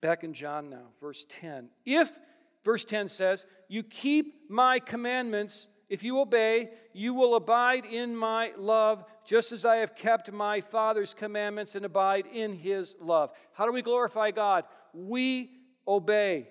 Back 0.00 0.24
in 0.24 0.32
John 0.32 0.70
now, 0.70 0.88
verse 1.00 1.26
10. 1.28 1.70
If, 1.84 2.16
verse 2.64 2.84
10 2.84 3.08
says, 3.08 3.46
you 3.68 3.82
keep 3.82 4.48
my 4.50 4.78
commandments, 4.78 5.66
if 5.88 6.02
you 6.02 6.20
obey, 6.20 6.70
you 6.92 7.14
will 7.14 7.34
abide 7.34 7.84
in 7.84 8.14
my 8.14 8.52
love, 8.56 9.04
just 9.24 9.52
as 9.52 9.64
I 9.64 9.76
have 9.76 9.96
kept 9.96 10.30
my 10.30 10.60
Father's 10.60 11.14
commandments 11.14 11.74
and 11.74 11.84
abide 11.84 12.26
in 12.26 12.54
his 12.54 12.94
love. 13.00 13.30
How 13.52 13.66
do 13.66 13.72
we 13.72 13.82
glorify 13.82 14.30
God? 14.30 14.64
We 14.92 15.50
obey. 15.86 16.48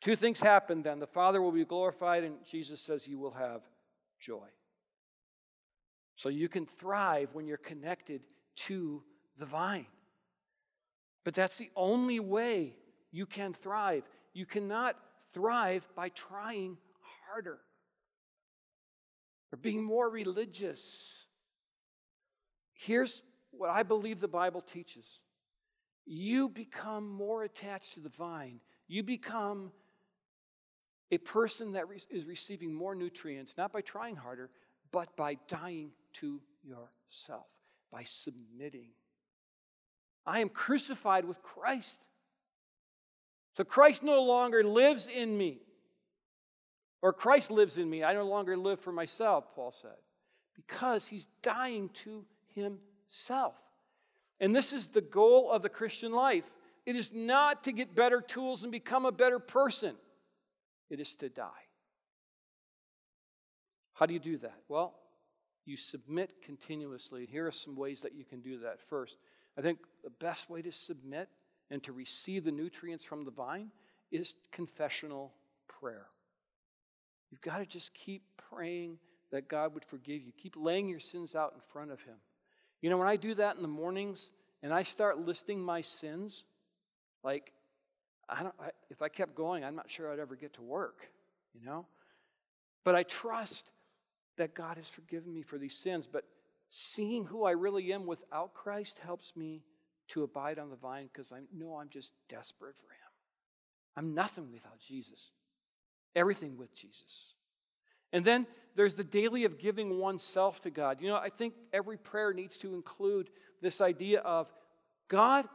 Two 0.00 0.16
things 0.16 0.40
happen 0.40 0.82
then. 0.82 1.00
The 1.00 1.06
Father 1.06 1.42
will 1.42 1.52
be 1.52 1.64
glorified, 1.64 2.24
and 2.24 2.36
Jesus 2.48 2.80
says 2.80 3.08
you 3.08 3.18
will 3.18 3.32
have 3.32 3.62
joy. 4.20 4.46
So 6.16 6.28
you 6.28 6.48
can 6.48 6.66
thrive 6.66 7.34
when 7.34 7.46
you're 7.46 7.56
connected 7.56 8.22
to 8.56 9.02
the 9.38 9.46
vine. 9.46 9.86
But 11.28 11.34
that's 11.34 11.58
the 11.58 11.68
only 11.76 12.20
way 12.20 12.72
you 13.12 13.26
can 13.26 13.52
thrive. 13.52 14.04
You 14.32 14.46
cannot 14.46 14.96
thrive 15.30 15.86
by 15.94 16.08
trying 16.08 16.78
harder 17.26 17.58
or 19.52 19.58
being 19.58 19.84
more 19.84 20.08
religious. 20.08 21.26
Here's 22.72 23.22
what 23.50 23.68
I 23.68 23.82
believe 23.82 24.20
the 24.20 24.26
Bible 24.26 24.62
teaches 24.62 25.20
you 26.06 26.48
become 26.48 27.06
more 27.06 27.44
attached 27.44 27.92
to 27.92 28.00
the 28.00 28.08
vine, 28.08 28.60
you 28.86 29.02
become 29.02 29.70
a 31.10 31.18
person 31.18 31.72
that 31.72 31.84
is 32.08 32.24
receiving 32.24 32.72
more 32.72 32.94
nutrients, 32.94 33.58
not 33.58 33.70
by 33.70 33.82
trying 33.82 34.16
harder, 34.16 34.48
but 34.92 35.14
by 35.14 35.36
dying 35.46 35.90
to 36.14 36.40
yourself, 36.64 37.48
by 37.92 38.02
submitting. 38.04 38.92
I 40.28 40.40
am 40.40 40.50
crucified 40.50 41.24
with 41.24 41.42
Christ. 41.42 42.00
So 43.56 43.64
Christ 43.64 44.02
no 44.02 44.22
longer 44.22 44.62
lives 44.62 45.08
in 45.08 45.36
me. 45.36 45.62
Or 47.00 47.12
Christ 47.12 47.50
lives 47.50 47.78
in 47.78 47.88
me. 47.88 48.04
I 48.04 48.12
no 48.12 48.24
longer 48.24 48.56
live 48.56 48.80
for 48.80 48.92
myself, 48.92 49.54
Paul 49.54 49.72
said, 49.72 49.96
because 50.54 51.08
he's 51.08 51.26
dying 51.42 51.88
to 52.04 52.24
himself. 52.54 53.54
And 54.38 54.54
this 54.54 54.72
is 54.72 54.88
the 54.88 55.00
goal 55.00 55.50
of 55.50 55.62
the 55.62 55.68
Christian 55.68 56.12
life. 56.12 56.44
It 56.84 56.94
is 56.94 57.12
not 57.12 57.64
to 57.64 57.72
get 57.72 57.94
better 57.94 58.20
tools 58.20 58.62
and 58.64 58.72
become 58.72 59.06
a 59.06 59.12
better 59.12 59.38
person 59.38 59.94
it 60.90 61.00
is 61.00 61.14
to 61.16 61.28
die. 61.28 61.66
How 63.94 64.06
do 64.06 64.14
you 64.14 64.20
do 64.20 64.36
that? 64.38 64.60
Well, 64.68 64.94
you 65.64 65.76
submit 65.76 66.42
continuously. 66.42 67.26
Here 67.30 67.46
are 67.46 67.52
some 67.52 67.76
ways 67.76 68.02
that 68.02 68.14
you 68.14 68.24
can 68.24 68.40
do 68.40 68.60
that. 68.60 68.80
First, 68.80 69.18
I 69.58 69.60
think 69.60 69.78
the 70.04 70.10
best 70.10 70.48
way 70.48 70.62
to 70.62 70.70
submit 70.70 71.28
and 71.70 71.82
to 71.82 71.92
receive 71.92 72.44
the 72.44 72.52
nutrients 72.52 73.04
from 73.04 73.24
the 73.24 73.32
vine 73.32 73.72
is 74.12 74.36
confessional 74.52 75.32
prayer. 75.66 76.06
You've 77.30 77.40
got 77.40 77.58
to 77.58 77.66
just 77.66 77.92
keep 77.92 78.22
praying 78.36 78.98
that 79.32 79.48
God 79.48 79.74
would 79.74 79.84
forgive 79.84 80.22
you. 80.22 80.32
Keep 80.40 80.54
laying 80.56 80.88
your 80.88 81.00
sins 81.00 81.34
out 81.34 81.52
in 81.54 81.60
front 81.60 81.90
of 81.90 82.00
Him. 82.02 82.14
You 82.80 82.88
know, 82.88 82.96
when 82.96 83.08
I 83.08 83.16
do 83.16 83.34
that 83.34 83.56
in 83.56 83.62
the 83.62 83.68
mornings 83.68 84.30
and 84.62 84.72
I 84.72 84.84
start 84.84 85.18
listing 85.18 85.60
my 85.60 85.80
sins, 85.80 86.44
like 87.24 87.52
I 88.28 88.44
don't, 88.44 88.54
I, 88.60 88.70
if 88.90 89.02
I 89.02 89.08
kept 89.08 89.34
going, 89.34 89.64
I'm 89.64 89.74
not 89.74 89.90
sure 89.90 90.12
I'd 90.12 90.20
ever 90.20 90.36
get 90.36 90.54
to 90.54 90.62
work, 90.62 91.08
you 91.52 91.66
know? 91.66 91.86
But 92.84 92.94
I 92.94 93.02
trust 93.02 93.70
that 94.36 94.54
God 94.54 94.76
has 94.76 94.88
forgiven 94.88 95.34
me 95.34 95.42
for 95.42 95.58
these 95.58 95.74
sins. 95.74 96.06
But 96.10 96.24
seeing 96.70 97.24
who 97.24 97.44
I 97.44 97.52
really 97.52 97.92
am 97.92 98.06
without 98.06 98.54
Christ 98.54 98.98
helps 98.98 99.36
me 99.36 99.62
to 100.08 100.22
abide 100.22 100.58
on 100.58 100.70
the 100.70 100.76
vine 100.76 101.08
because 101.12 101.32
I 101.32 101.40
know 101.54 101.76
I'm 101.76 101.88
just 101.88 102.12
desperate 102.28 102.76
for 102.76 102.86
Him. 102.86 102.98
I'm 103.96 104.14
nothing 104.14 104.52
without 104.52 104.78
Jesus, 104.78 105.32
everything 106.14 106.56
with 106.56 106.74
Jesus. 106.74 107.34
And 108.12 108.24
then 108.24 108.46
there's 108.74 108.94
the 108.94 109.04
daily 109.04 109.44
of 109.44 109.58
giving 109.58 109.98
oneself 109.98 110.60
to 110.62 110.70
God. 110.70 111.00
You 111.00 111.08
know, 111.08 111.16
I 111.16 111.30
think 111.30 111.54
every 111.72 111.96
prayer 111.96 112.32
needs 112.32 112.58
to 112.58 112.74
include 112.74 113.28
this 113.60 113.80
idea 113.80 114.20
of 114.20 114.52
God, 115.08 115.48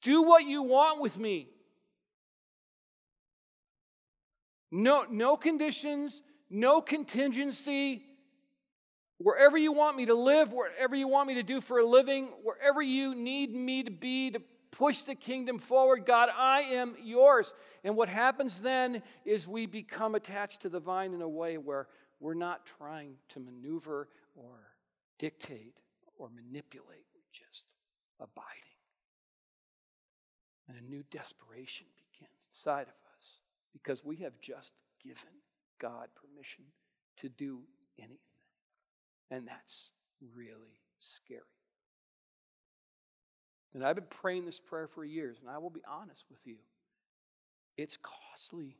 do 0.00 0.22
what 0.22 0.44
you 0.44 0.62
want 0.62 1.00
with 1.00 1.18
me. 1.18 1.48
No, 4.70 5.04
no 5.08 5.36
conditions, 5.36 6.22
no 6.50 6.80
contingency. 6.80 8.04
Wherever 9.18 9.56
you 9.56 9.72
want 9.72 9.96
me 9.96 10.06
to 10.06 10.14
live, 10.14 10.52
wherever 10.52 10.94
you 10.94 11.08
want 11.08 11.28
me 11.28 11.34
to 11.34 11.42
do 11.42 11.60
for 11.60 11.78
a 11.78 11.86
living, 11.86 12.28
wherever 12.42 12.82
you 12.82 13.14
need 13.14 13.54
me 13.54 13.82
to 13.84 13.90
be 13.90 14.30
to 14.32 14.40
push 14.70 15.02
the 15.02 15.14
kingdom 15.14 15.58
forward, 15.58 16.04
God, 16.04 16.28
I 16.36 16.62
am 16.62 16.96
yours. 17.00 17.54
And 17.84 17.96
what 17.96 18.08
happens 18.08 18.58
then 18.58 19.02
is 19.24 19.46
we 19.46 19.66
become 19.66 20.14
attached 20.14 20.62
to 20.62 20.68
the 20.68 20.80
vine 20.80 21.14
in 21.14 21.22
a 21.22 21.28
way 21.28 21.58
where 21.58 21.86
we're 22.18 22.34
not 22.34 22.66
trying 22.66 23.14
to 23.30 23.40
maneuver 23.40 24.08
or 24.34 24.74
dictate 25.18 25.78
or 26.18 26.28
manipulate. 26.28 27.04
We 27.14 27.22
just 27.30 27.66
abiding. 28.18 28.48
And 30.68 30.78
a 30.78 30.90
new 30.90 31.04
desperation 31.10 31.86
begins 31.96 32.48
inside 32.48 32.88
of 32.88 32.94
us 33.16 33.40
because 33.72 34.04
we 34.04 34.16
have 34.16 34.40
just 34.40 34.74
given 35.02 35.40
God 35.78 36.08
permission 36.14 36.64
to 37.18 37.28
do 37.28 37.60
anything. 37.98 38.18
And 39.30 39.46
that's 39.46 39.90
really 40.34 40.80
scary. 41.00 41.40
And 43.74 43.84
I've 43.84 43.96
been 43.96 44.04
praying 44.08 44.44
this 44.44 44.60
prayer 44.60 44.86
for 44.86 45.04
years, 45.04 45.38
and 45.40 45.50
I 45.50 45.58
will 45.58 45.70
be 45.70 45.82
honest 45.88 46.26
with 46.30 46.46
you. 46.46 46.56
It's 47.76 47.98
costly. 48.00 48.76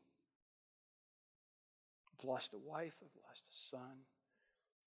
I've 2.13 2.25
lost 2.25 2.53
a 2.55 2.59
wife, 2.59 2.99
I've 3.03 3.23
lost 3.29 3.49
a 3.49 3.53
son. 3.53 4.05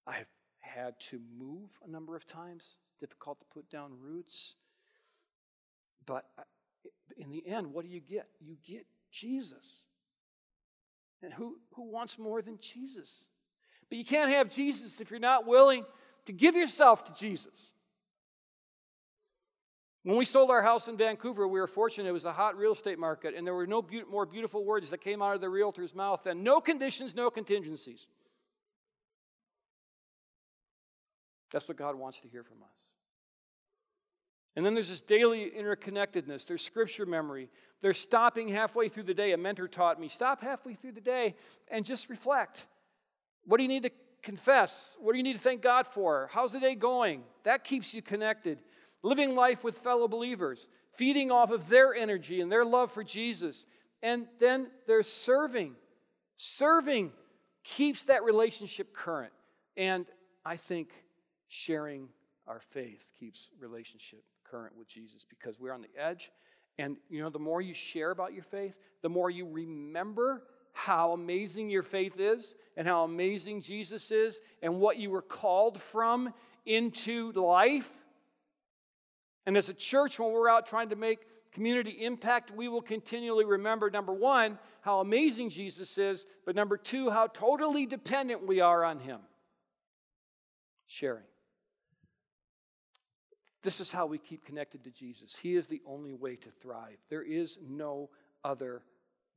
I've 0.06 0.30
had 0.60 0.98
to 1.10 1.20
move 1.38 1.78
a 1.86 1.90
number 1.90 2.16
of 2.16 2.26
times. 2.26 2.78
It's 2.90 3.00
difficult 3.02 3.40
to 3.42 3.46
put 3.54 3.70
down 3.70 3.92
roots. 4.02 4.56
But 6.06 6.26
uh, 6.38 6.44
in 7.18 7.30
the 7.30 7.46
end, 7.46 7.74
what 7.74 7.84
do 7.84 7.92
you 7.92 8.00
get? 8.00 8.28
You 8.40 8.56
get 8.66 8.86
Jesus. 9.12 9.82
And 11.22 11.34
who, 11.34 11.58
who 11.74 11.92
wants 11.92 12.18
more 12.18 12.42
than 12.42 12.58
Jesus? 12.60 13.26
But 13.90 13.98
you 13.98 14.06
can't 14.06 14.32
have 14.32 14.50
Jesus 14.50 15.00
if 15.00 15.12
you're 15.12 15.20
not 15.20 15.48
willing 15.48 15.86
to 16.26 16.34
give 16.34 16.56
yourself 16.56 17.06
to 17.06 17.14
Jesus. 17.14 17.72
When 20.04 20.18
we 20.18 20.26
sold 20.26 20.52
our 20.52 20.62
house 20.62 20.88
in 20.88 20.96
Vancouver, 20.96 21.48
we 21.48 21.60
were 21.60 21.68
fortunate. 21.68 22.08
It 22.08 22.14
was 22.14 22.26
a 22.26 22.32
hot 22.32 22.58
real 22.58 22.72
estate 22.72 22.98
market, 22.98 23.34
and 23.36 23.46
there 23.46 23.54
were 23.54 23.68
no 23.68 23.82
be- 23.82 24.04
more 24.10 24.26
beautiful 24.26 24.64
words 24.64 24.90
that 24.92 25.02
came 25.02 25.22
out 25.22 25.36
of 25.36 25.42
the 25.42 25.50
realtor's 25.50 25.94
mouth 25.94 26.24
than 26.24 26.44
no 26.44 26.62
conditions, 26.62 27.14
no 27.14 27.30
contingencies. 27.30 28.08
That's 31.52 31.68
what 31.68 31.78
God 31.78 31.96
wants 31.96 32.22
to 32.22 32.28
hear 32.30 32.44
from 32.44 32.58
us. 32.64 32.80
And 34.56 34.66
then 34.66 34.74
there's 34.74 34.90
this 34.90 35.02
daily 35.02 35.52
interconnectedness. 35.56 36.48
There's 36.48 36.64
scripture 36.64 37.06
memory. 37.06 37.50
There's 37.80 38.00
stopping 38.00 38.48
halfway 38.48 38.90
through 38.90 39.04
the 39.04 39.14
day. 39.14 39.34
A 39.34 39.38
mentor 39.38 39.68
taught 39.68 40.00
me 40.00 40.08
stop 40.08 40.42
halfway 40.42 40.74
through 40.74 40.94
the 40.94 41.02
day 41.02 41.36
and 41.68 41.86
just 41.86 42.10
reflect. 42.10 42.66
What 43.48 43.58
do 43.58 43.64
you 43.64 43.70
need 43.70 43.84
to 43.84 43.92
confess? 44.22 44.96
What 45.00 45.14
do 45.14 45.18
you 45.18 45.24
need 45.24 45.38
to 45.38 45.42
thank 45.42 45.62
God 45.62 45.88
for? 45.88 46.30
How's 46.32 46.52
the 46.52 46.60
day 46.60 46.76
going? 46.76 47.24
That 47.44 47.64
keeps 47.64 47.94
you 47.94 48.02
connected 48.02 48.60
living 49.04 49.36
life 49.36 49.64
with 49.64 49.78
fellow 49.78 50.08
believers, 50.08 50.68
feeding 50.94 51.32
off 51.32 51.52
of 51.52 51.70
their 51.70 51.94
energy 51.94 52.42
and 52.42 52.52
their 52.52 52.66
love 52.66 52.92
for 52.92 53.04
Jesus. 53.04 53.66
And 54.04 54.28
then 54.40 54.70
there's 54.86 55.12
serving. 55.12 55.76
Serving 56.36 57.12
keeps 57.64 58.06
that 58.06 58.24
relationship 58.24 58.94
current. 58.94 59.34
And 59.76 60.06
I 60.46 60.58
think 60.58 60.90
sharing 61.48 62.10
our 62.48 62.60
faith 62.60 63.08
keeps 63.20 63.50
relationship 63.60 64.24
current 64.44 64.78
with 64.78 64.88
Jesus 64.88 65.26
because 65.28 65.60
we're 65.60 65.74
on 65.74 65.82
the 65.82 66.02
edge. 66.02 66.32
And 66.78 66.98
you 67.10 67.22
know, 67.22 67.30
the 67.30 67.40
more 67.40 67.62
you 67.62 67.74
share 67.74 68.12
about 68.12 68.34
your 68.34 68.44
faith, 68.44 68.78
the 69.02 69.10
more 69.10 69.30
you 69.30 69.48
remember 69.48 70.44
how 70.78 71.14
amazing 71.14 71.70
your 71.70 71.84
faith 71.84 72.20
is 72.20 72.56
and 72.76 72.88
how 72.88 73.04
amazing 73.04 73.62
Jesus 73.62 74.12
is 74.12 74.40
and 74.62 74.80
what 74.80 74.98
you 74.98 75.10
were 75.10 75.22
called 75.22 75.82
from 75.82 76.34
into 76.66 77.32
life 77.34 77.92
and 79.48 79.56
as 79.56 79.70
a 79.70 79.74
church, 79.74 80.20
when 80.20 80.34
we're 80.34 80.50
out 80.50 80.66
trying 80.66 80.90
to 80.90 80.98
make 80.98 81.20
community 81.54 82.04
impact, 82.04 82.52
we 82.52 82.68
will 82.68 82.82
continually 82.82 83.46
remember 83.46 83.90
number 83.90 84.12
one, 84.12 84.60
how 84.82 85.00
amazing 85.00 85.50
Jesus 85.52 85.98
is, 85.98 86.26
but 86.46 86.54
number 86.54 86.76
two, 86.76 87.10
how 87.10 87.28
totally 87.28 87.86
dependent 87.86 88.46
we 88.46 88.60
are 88.60 88.84
on 88.84 89.00
Him. 89.00 89.22
Sharing. 90.86 91.24
This 93.64 93.80
is 93.80 93.90
how 93.90 94.06
we 94.06 94.18
keep 94.18 94.44
connected 94.44 94.84
to 94.84 94.92
Jesus. 94.92 95.38
He 95.38 95.56
is 95.56 95.68
the 95.68 95.82
only 95.88 96.14
way 96.14 96.36
to 96.36 96.50
thrive. 96.50 96.98
There 97.10 97.24
is 97.24 97.58
no 97.66 98.10
other 98.44 98.82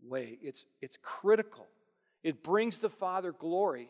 way. 0.07 0.39
It's, 0.43 0.67
it's 0.81 0.99
critical, 1.03 1.67
it 2.23 2.43
brings 2.43 2.79
the 2.79 2.91
Father 2.91 3.33
glory. 3.33 3.89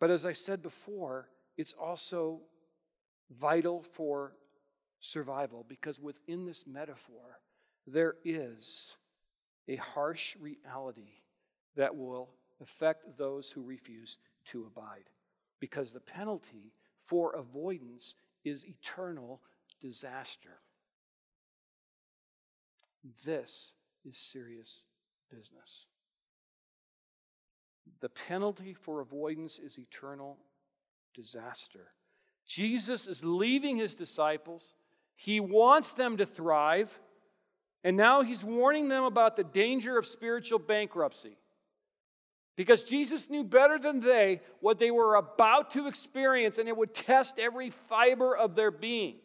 But 0.00 0.10
as 0.10 0.24
I 0.24 0.32
said 0.32 0.62
before, 0.62 1.28
it's 1.56 1.72
also 1.72 2.40
vital 3.30 3.82
for 3.82 4.32
survival 5.00 5.64
because 5.68 5.98
within 6.00 6.46
this 6.46 6.66
metaphor, 6.66 7.40
there 7.86 8.14
is 8.24 8.96
a 9.66 9.76
harsh 9.76 10.36
reality 10.36 11.22
that 11.76 11.96
will 11.96 12.30
affect 12.60 13.18
those 13.18 13.50
who 13.50 13.62
refuse 13.62 14.18
to 14.46 14.66
abide. 14.66 15.10
Because 15.60 15.92
the 15.92 16.00
penalty 16.00 16.72
for 16.96 17.34
avoidance 17.34 18.14
is 18.44 18.66
eternal 18.66 19.40
disaster. 19.80 20.60
This 23.24 23.74
is 24.08 24.18
serious 24.18 24.84
business. 25.30 25.86
The 28.00 28.08
penalty 28.08 28.74
for 28.74 29.00
avoidance 29.00 29.58
is 29.58 29.78
eternal 29.78 30.38
disaster. 31.14 31.92
Jesus 32.46 33.06
is 33.06 33.24
leaving 33.24 33.76
his 33.76 33.94
disciples. 33.94 34.74
He 35.16 35.40
wants 35.40 35.92
them 35.92 36.16
to 36.16 36.26
thrive. 36.26 36.98
And 37.84 37.96
now 37.96 38.22
he's 38.22 38.42
warning 38.42 38.88
them 38.88 39.04
about 39.04 39.36
the 39.36 39.44
danger 39.44 39.98
of 39.98 40.06
spiritual 40.06 40.58
bankruptcy. 40.58 41.36
Because 42.56 42.82
Jesus 42.82 43.30
knew 43.30 43.44
better 43.44 43.78
than 43.78 44.00
they 44.00 44.40
what 44.60 44.78
they 44.78 44.90
were 44.90 45.14
about 45.14 45.70
to 45.72 45.86
experience, 45.86 46.58
and 46.58 46.68
it 46.68 46.76
would 46.76 46.92
test 46.92 47.38
every 47.38 47.70
fiber 47.70 48.36
of 48.36 48.56
their 48.56 48.72
being. 48.72 49.16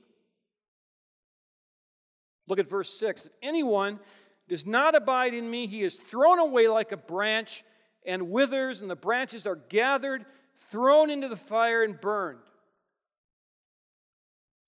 Look 2.48 2.60
at 2.60 2.69
verse 2.69 2.93
6. 3.00 3.26
If 3.26 3.32
anyone 3.41 4.00
does 4.47 4.65
not 4.65 4.95
abide 4.95 5.34
in 5.34 5.49
me, 5.49 5.67
he 5.67 5.84
is 5.84 5.95
thrown 5.95 6.39
away 6.39 6.67
like 6.67 6.91
a 6.91 6.97
branch 6.97 7.63
and 8.06 8.29
withers, 8.29 8.82
and 8.82 8.89
the 8.89 8.95
branches 8.95 9.47
are 9.47 9.56
gathered, 9.56 10.25
thrown 10.69 11.10
into 11.10 11.27
the 11.27 11.38
fire, 11.38 11.84
and 11.84 11.99
burned. 11.99 12.39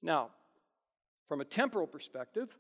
Now, 0.02 0.30
from 1.28 1.42
a 1.42 1.46
temporal 1.46 1.88
perspective, 1.88 2.56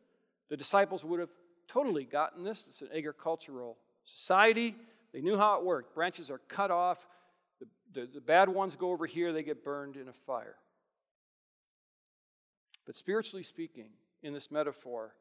the 0.49 0.58
disciples 0.58 1.06
would 1.06 1.19
have 1.19 1.30
totally 1.67 2.04
gotten 2.04 2.43
this. 2.43 2.67
It's 2.67 2.82
an 2.82 2.89
agricultural 2.93 3.78
society. 4.04 4.75
They 5.13 5.21
knew 5.21 5.38
how 5.38 5.60
it 5.60 5.65
worked. 5.65 5.95
Branches 5.95 6.30
are 6.30 6.39
cut 6.49 6.71
off, 6.71 7.08
the, 7.60 7.67
the, 7.93 8.10
the 8.15 8.21
bad 8.21 8.49
ones 8.49 8.75
go 8.75 8.91
over 8.91 9.06
here, 9.06 9.32
they 9.32 9.43
get 9.43 9.63
burned 9.63 9.95
in 9.95 10.10
a 10.10 10.13
fire. 10.13 10.56
But 12.86 12.95
spiritually 12.95 13.43
speaking, 13.43 13.89
in 14.21 14.34
this 14.34 14.51
metaphor, 14.51 15.13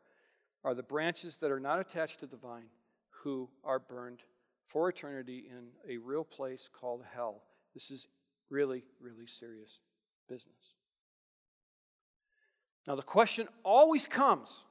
are 0.65 0.75
the 0.75 0.83
branches 0.83 1.37
that 1.37 1.51
are 1.51 1.61
not 1.61 1.79
attached 1.79 2.21
to 2.21 2.27
the 2.27 2.37
vine 2.37 2.71
who 3.11 3.49
are 3.63 3.79
burned 3.79 4.21
for 4.65 4.89
eternity 4.89 5.45
in 5.51 5.69
a 5.89 5.99
real 5.99 6.25
place 6.25 6.69
called 6.73 7.05
hell. 7.15 7.43
This 7.75 7.91
is 7.91 8.09
really, 8.51 8.83
really 9.01 9.27
serious 9.27 9.81
business. 10.29 10.75
Now, 12.87 12.97
the 12.97 13.03
question 13.03 13.49
always 13.63 14.07
comes 14.07 14.67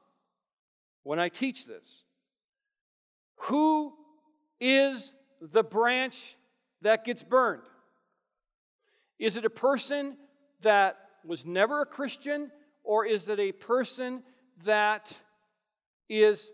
when 1.03 1.19
I 1.19 1.29
teach 1.29 1.65
this 1.65 2.03
Who 3.35 3.93
is 4.59 5.13
the 5.41 5.63
branch 5.63 6.35
that 6.81 7.05
gets 7.05 7.23
burned? 7.23 7.63
Is 9.19 9.37
it 9.37 9.45
a 9.45 9.49
person 9.49 10.17
that 10.61 10.97
was 11.25 11.45
never 11.45 11.81
a 11.81 11.85
Christian, 11.85 12.51
or 12.83 13.05
is 13.05 13.29
it 13.29 13.39
a 13.39 13.51
person 13.51 14.23
that 14.65 15.17
is 16.09 16.49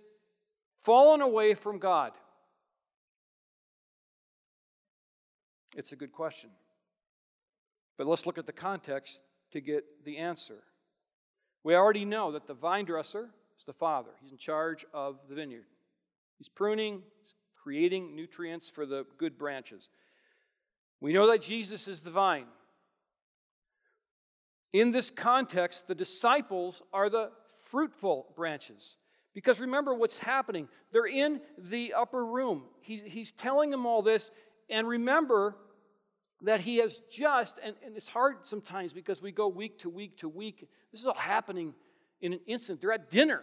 fallen 0.84 1.22
away 1.22 1.54
from 1.54 1.80
God? 1.80 2.12
It's 5.76 5.92
a 5.92 5.96
good 5.96 6.12
question. 6.12 6.50
But 7.98 8.08
let's 8.08 8.26
look 8.26 8.38
at 8.38 8.46
the 8.46 8.54
context 8.54 9.22
to 9.52 9.62
get 9.62 9.84
the 10.06 10.18
answer. 10.18 10.64
We 11.64 11.76
already 11.76 12.06
know 12.06 12.32
that 12.32 12.48
the 12.48 12.54
vine 12.54 12.86
dresser 12.86 13.30
is 13.58 13.66
the 13.66 13.74
Father, 13.74 14.12
He's 14.22 14.32
in 14.32 14.38
charge 14.38 14.86
of 14.94 15.18
the 15.28 15.36
vineyard. 15.36 15.66
He's 16.38 16.48
pruning, 16.48 17.04
he's 17.20 17.36
creating 17.62 18.16
nutrients 18.16 18.70
for 18.70 18.86
the 18.86 19.06
good 19.18 19.38
branches. 19.38 19.90
We 21.02 21.12
know 21.12 21.28
that 21.28 21.42
Jesus 21.42 21.88
is 21.88 22.00
the 22.00 22.12
vine. 22.12 22.46
In 24.72 24.92
this 24.92 25.12
context, 25.12 25.88
the 25.88 25.96
disciples 25.96 26.82
are 26.94 27.10
the 27.10 27.32
fruitful 27.70 28.28
branches. 28.36 28.98
Because 29.34 29.60
remember 29.60 29.94
what's 29.94 30.20
happening. 30.20 30.68
They're 30.92 31.06
in 31.06 31.42
the 31.58 31.94
upper 31.94 32.26
room. 32.26 32.63
He's, 32.82 33.02
he's 33.02 33.32
telling 33.32 33.70
them 33.70 33.86
all 33.86 34.02
this. 34.02 34.32
And 34.70 34.88
remember, 34.88 35.56
that 36.42 36.62
he 36.62 36.78
has 36.78 37.02
just, 37.12 37.60
and, 37.62 37.76
and, 37.86 37.96
it's 37.96 38.08
hard 38.08 38.46
sometimes 38.46 38.94
because 38.94 39.22
we 39.22 39.32
go 39.32 39.48
week 39.48 39.80
to 39.80 39.89
week 39.89 40.18
to 40.18 40.30
week. 40.30 40.68
This 40.92 41.02
is 41.02 41.08
all 41.08 41.13
happening 41.13 41.74
in 42.22 42.34
an 42.34 42.39
instant. 42.48 42.82
They're 42.82 42.94
at 42.94 43.10
dinner. 43.10 43.42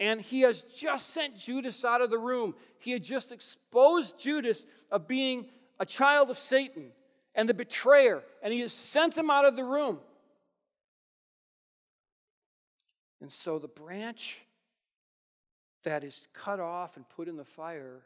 And 0.00 0.20
he 0.20 0.42
has 0.42 0.62
just 0.62 1.10
sent 1.10 1.36
Judas 1.36 1.84
out 1.84 2.02
of 2.02 2.10
the 2.10 2.18
room. 2.18 2.54
He 2.78 2.92
had 2.92 3.02
just 3.02 3.32
exposed 3.32 4.20
Judas 4.20 4.66
of 4.90 5.08
being 5.08 5.46
a 5.80 5.86
child 5.86 6.30
of 6.30 6.38
Satan 6.38 6.90
and 7.34 7.48
the 7.48 7.54
betrayer, 7.54 8.22
and 8.42 8.52
he 8.52 8.60
has 8.60 8.72
sent 8.72 9.16
him 9.16 9.30
out 9.30 9.44
of 9.44 9.56
the 9.56 9.64
room. 9.64 9.98
And 13.20 13.32
so 13.32 13.58
the 13.58 13.68
branch 13.68 14.40
that 15.84 16.04
is 16.04 16.28
cut 16.32 16.60
off 16.60 16.96
and 16.96 17.08
put 17.08 17.28
in 17.28 17.36
the 17.36 17.44
fire 17.44 18.02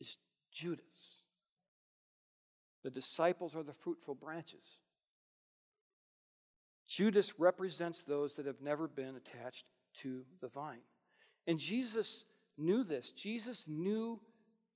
is 0.00 0.18
Judas. 0.52 1.16
The 2.84 2.90
disciples 2.90 3.54
are 3.56 3.62
the 3.62 3.72
fruitful 3.72 4.14
branches. 4.14 4.78
Judas 6.86 7.38
represents 7.38 8.00
those 8.00 8.36
that 8.36 8.46
have 8.46 8.62
never 8.62 8.88
been 8.88 9.16
attached 9.16 9.66
to 10.00 10.24
the 10.40 10.48
vine. 10.48 10.80
And 11.46 11.58
Jesus 11.58 12.24
knew 12.56 12.84
this. 12.84 13.12
Jesus 13.12 13.66
knew 13.68 14.20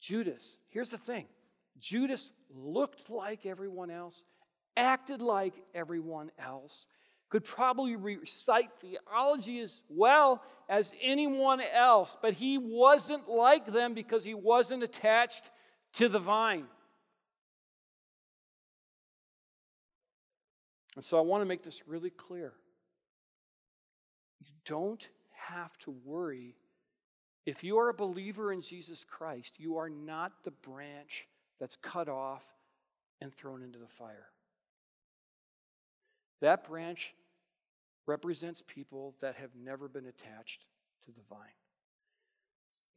Judas. 0.01 0.59
Here's 0.69 0.91
the 0.91 0.99
thing 0.99 1.27
Judas 1.79 2.31
looked 2.55 3.09
like 3.09 3.47
everyone 3.47 3.91
else, 3.91 4.25
acted 4.77 5.23
like 5.23 5.55
everyone 5.75 6.31
else, 6.39 6.87
could 7.33 7.45
probably 7.45 7.97
recite 7.97 8.69
theology 8.79 9.59
as 9.61 9.81
well 9.89 10.43
as 10.69 10.95
anyone 11.01 11.63
else, 11.63 12.15
but 12.21 12.35
he 12.35 12.59
wasn't 12.59 13.27
like 13.27 13.65
them 13.73 13.95
because 13.95 14.23
he 14.23 14.35
wasn't 14.35 14.83
attached 14.83 15.49
to 15.95 16.11
the 16.11 16.19
vine. 16.19 16.67
And 20.95 21.03
so 21.03 21.17
I 21.17 21.23
want 21.23 21.41
to 21.41 21.47
make 21.47 21.63
this 21.63 21.89
really 21.89 22.11
clear. 22.11 22.53
You 24.39 24.53
don't 24.67 25.09
have 25.49 25.79
to 25.79 25.91
worry. 26.05 26.55
If 27.47 27.65
you 27.65 27.79
are 27.79 27.89
a 27.89 27.95
believer 27.95 28.53
in 28.53 28.61
Jesus 28.61 29.05
Christ, 29.05 29.59
you 29.59 29.79
are 29.79 29.89
not 29.89 30.45
the 30.45 30.51
branch 30.51 31.27
that's 31.59 31.77
cut 31.77 32.11
off 32.11 32.45
and 33.23 33.33
thrown 33.33 33.63
into 33.63 33.79
the 33.79 33.89
fire. 33.89 34.27
That 36.43 36.69
branch 36.69 37.15
represents 38.07 38.63
people 38.67 39.15
that 39.21 39.37
have 39.37 39.51
never 39.55 39.89
been 39.89 40.07
attached 40.07 40.65
to 41.05 41.13
the 41.13 41.23
vine. 41.29 41.39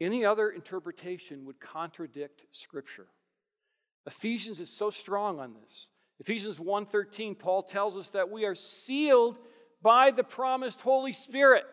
Any 0.02 0.26
other 0.26 0.50
interpretation 0.50 1.46
would 1.46 1.60
contradict 1.60 2.46
Scripture. 2.52 3.08
Ephesians 4.06 4.60
is 4.60 4.70
so 4.70 4.90
strong 4.90 5.40
on 5.40 5.54
this. 5.54 5.90
Ephesians 6.20 6.60
1:13 6.60 7.36
Paul 7.36 7.64
tells 7.64 7.98
us 7.98 8.10
that 8.12 8.30
we 8.30 8.46
are 8.46 8.56
sealed 8.56 9.38
by 9.82 10.12
the 10.12 10.24
promised 10.24 10.82
Holy 10.82 11.14
Spirit. 11.14 11.66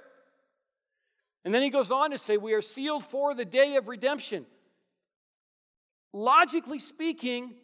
And 1.44 1.52
then 1.52 1.62
he 1.62 1.70
goes 1.70 1.90
on 1.90 2.10
to 2.10 2.18
say 2.18 2.36
we 2.36 2.54
are 2.54 2.62
sealed 2.62 3.04
for 3.04 3.34
the 3.34 3.44
day 3.44 3.76
of 3.76 3.88
redemption. 3.88 4.46
Logically 6.12 6.78
speaking, 6.78 7.54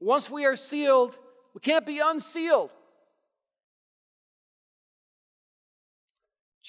once 0.00 0.28
we 0.28 0.44
are 0.44 0.56
sealed, 0.56 1.16
we 1.54 1.60
can't 1.60 1.86
be 1.86 2.00
unsealed. 2.00 2.70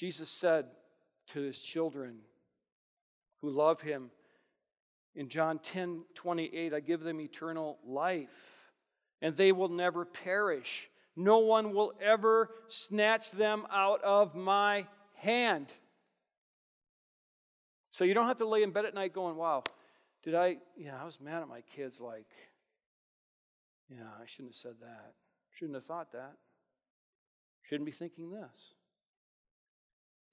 Jesus 0.03 0.29
said 0.29 0.65
to 1.27 1.39
his 1.39 1.61
children 1.61 2.17
who 3.39 3.49
love 3.49 3.79
him 3.79 4.11
in 5.15 5.29
John 5.29 5.59
10 5.59 6.03
28, 6.13 6.73
I 6.73 6.81
give 6.81 6.99
them 6.99 7.21
eternal 7.21 7.79
life 7.87 8.57
and 9.21 9.37
they 9.37 9.53
will 9.53 9.69
never 9.69 10.03
perish. 10.03 10.89
No 11.15 11.39
one 11.39 11.73
will 11.73 11.93
ever 12.01 12.49
snatch 12.67 13.31
them 13.31 13.65
out 13.71 14.03
of 14.03 14.35
my 14.35 14.87
hand. 15.13 15.73
So 17.91 18.03
you 18.03 18.13
don't 18.13 18.27
have 18.27 18.39
to 18.39 18.45
lay 18.45 18.61
in 18.61 18.71
bed 18.71 18.83
at 18.83 18.93
night 18.93 19.13
going, 19.13 19.37
wow, 19.37 19.63
did 20.21 20.35
I, 20.35 20.57
yeah, 20.75 21.01
I 21.01 21.05
was 21.05 21.21
mad 21.21 21.43
at 21.43 21.47
my 21.47 21.61
kids. 21.61 22.01
Like, 22.01 22.27
yeah, 23.89 24.03
I 24.21 24.25
shouldn't 24.25 24.49
have 24.49 24.57
said 24.57 24.75
that. 24.81 25.13
Shouldn't 25.53 25.75
have 25.75 25.85
thought 25.85 26.11
that. 26.11 26.33
Shouldn't 27.61 27.85
be 27.85 27.93
thinking 27.93 28.31
this. 28.31 28.73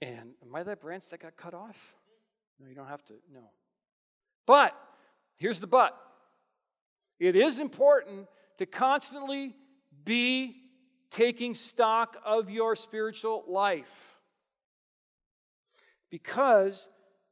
And 0.02 0.34
am 0.42 0.54
I 0.54 0.62
that 0.62 0.80
branch 0.80 1.08
that 1.08 1.20
got 1.20 1.36
cut 1.36 1.54
off? 1.54 1.94
No, 2.58 2.68
you 2.68 2.74
don't 2.74 2.88
have 2.88 3.04
to, 3.06 3.14
no. 3.32 3.50
But, 4.46 4.74
here's 5.36 5.60
the 5.60 5.66
but. 5.66 5.96
It 7.18 7.36
is 7.36 7.60
important 7.60 8.26
to 8.58 8.66
constantly 8.66 9.54
be 10.04 10.56
taking 11.10 11.54
stock 11.54 12.16
of 12.24 12.50
your 12.50 12.76
spiritual 12.76 13.44
life. 13.46 14.16
Because, 16.10 16.88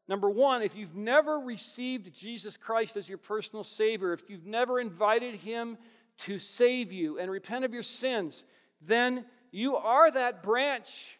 number 0.06 0.28
one, 0.28 0.62
if 0.62 0.76
you've 0.76 0.94
never 0.94 1.38
received 1.38 2.14
Jesus 2.14 2.56
Christ 2.56 2.96
as 2.96 3.08
your 3.08 3.18
personal 3.18 3.64
Savior, 3.64 4.12
if 4.12 4.28
you've 4.28 4.46
never 4.46 4.78
invited 4.78 5.36
Him 5.36 5.78
to 6.18 6.38
save 6.38 6.92
you 6.92 7.18
and 7.18 7.30
repent 7.30 7.64
of 7.64 7.72
your 7.72 7.82
sins, 7.82 8.44
then 8.80 9.24
you 9.50 9.76
are 9.76 10.10
that 10.10 10.42
branch. 10.42 11.17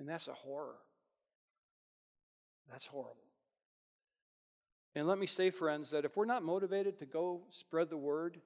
And 0.00 0.08
that's 0.08 0.28
a 0.28 0.32
horror. 0.32 0.78
That's 2.72 2.86
horrible. 2.86 3.16
And 4.94 5.06
let 5.06 5.18
me 5.18 5.26
say, 5.26 5.50
friends, 5.50 5.90
that 5.90 6.06
if 6.06 6.16
we're 6.16 6.24
not 6.24 6.42
motivated 6.42 6.98
to 6.98 7.04
go 7.06 7.42
spread 7.50 7.90
the 7.90 7.98
word, 7.98 8.40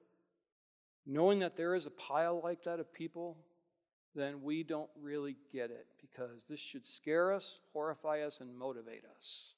knowing 1.05 1.39
that 1.39 1.55
there 1.55 1.73
is 1.73 1.85
a 1.85 1.91
pile 1.91 2.41
like 2.43 2.63
that 2.63 2.81
of 2.81 2.93
people, 2.93 3.37
then 4.13 4.43
we 4.43 4.63
don't 4.63 4.89
really 5.01 5.37
get 5.53 5.71
it 5.71 5.87
because 6.01 6.43
this 6.49 6.59
should 6.59 6.85
scare 6.85 7.31
us, 7.31 7.61
horrify 7.71 8.19
us, 8.23 8.41
and 8.41 8.57
motivate 8.57 9.05
us. 9.15 9.53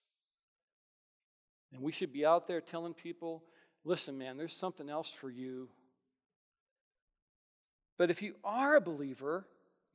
And 1.74 1.82
we 1.82 1.92
should 1.92 2.14
be 2.14 2.28
out 2.28 2.48
there 2.48 2.62
telling 2.62 2.94
people 2.94 3.44
listen, 3.84 4.20
man, 4.20 4.38
there's 4.38 4.56
something 4.56 4.88
else 4.88 5.12
for 5.12 5.32
you. 5.32 5.70
But 7.98 8.12
if 8.12 8.22
you 8.22 8.36
are 8.44 8.76
a 8.76 8.82
believer, 8.82 9.48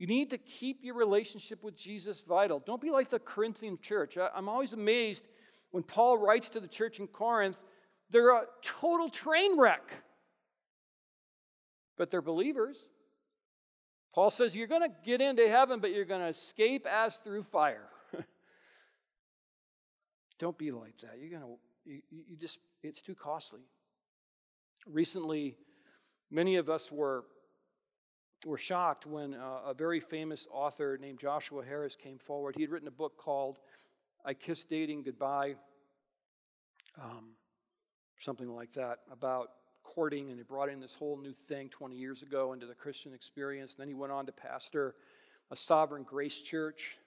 you 0.02 0.08
need 0.08 0.30
to 0.30 0.38
keep 0.38 0.82
your 0.82 0.96
relationship 0.96 1.62
with 1.62 1.76
Jesus 1.76 2.18
vital. 2.18 2.58
Don't 2.58 2.80
be 2.80 2.90
like 2.90 3.08
the 3.08 3.20
Corinthian 3.20 3.78
church. 3.80 4.18
I'm 4.18 4.48
always 4.48 4.72
amazed 4.72 5.28
when 5.70 5.84
Paul 5.84 6.18
writes 6.18 6.48
to 6.48 6.60
the 6.60 6.66
church 6.66 6.98
in 6.98 7.06
Corinth, 7.06 7.56
they're 8.10 8.34
a 8.34 8.42
total 8.62 9.08
train 9.08 9.56
wreck. 9.56 9.92
But 11.96 12.10
they're 12.10 12.20
believers. 12.20 12.88
Paul 14.12 14.32
says 14.32 14.56
you're 14.56 14.66
going 14.66 14.82
to 14.82 14.92
get 15.04 15.20
into 15.20 15.48
heaven, 15.48 15.78
but 15.78 15.92
you're 15.92 16.04
going 16.04 16.22
to 16.22 16.26
escape 16.26 16.84
as 16.84 17.18
through 17.18 17.44
fire. 17.44 17.86
Don't 20.40 20.58
be 20.58 20.72
like 20.72 20.98
that. 21.02 21.20
You're 21.20 21.38
going 21.38 21.42
to, 21.42 21.58
you, 21.84 22.00
you 22.10 22.36
just, 22.36 22.58
it's 22.82 23.02
too 23.02 23.14
costly. 23.14 23.60
Recently, 24.84 25.54
many 26.28 26.56
of 26.56 26.68
us 26.68 26.90
were, 26.90 27.22
were 28.44 28.58
shocked 28.58 29.06
when 29.06 29.34
uh, 29.34 29.60
a 29.66 29.74
very 29.74 30.00
famous 30.00 30.46
author 30.50 30.98
named 31.00 31.18
Joshua 31.18 31.64
Harris 31.64 31.96
came 31.96 32.18
forward. 32.18 32.54
He 32.56 32.62
had 32.62 32.70
written 32.70 32.88
a 32.88 32.92
book 32.92 33.16
called 33.16 33.58
I 34.24 34.34
kissed 34.34 34.68
dating 34.68 35.02
goodbye, 35.02 35.56
um, 37.00 37.30
something 38.18 38.48
like 38.48 38.72
that, 38.74 38.98
about 39.10 39.48
courting, 39.82 40.30
and 40.30 40.38
he 40.38 40.44
brought 40.44 40.68
in 40.68 40.78
this 40.78 40.94
whole 40.94 41.16
new 41.16 41.32
thing 41.32 41.68
20 41.68 41.96
years 41.96 42.22
ago 42.22 42.52
into 42.52 42.66
the 42.66 42.74
Christian 42.74 43.12
experience. 43.14 43.74
And 43.74 43.80
then 43.80 43.88
he 43.88 43.94
went 43.94 44.12
on 44.12 44.26
to 44.26 44.32
pastor 44.32 44.94
a 45.50 45.56
Sovereign 45.56 46.04
Grace 46.04 46.36
Church, 46.36 46.98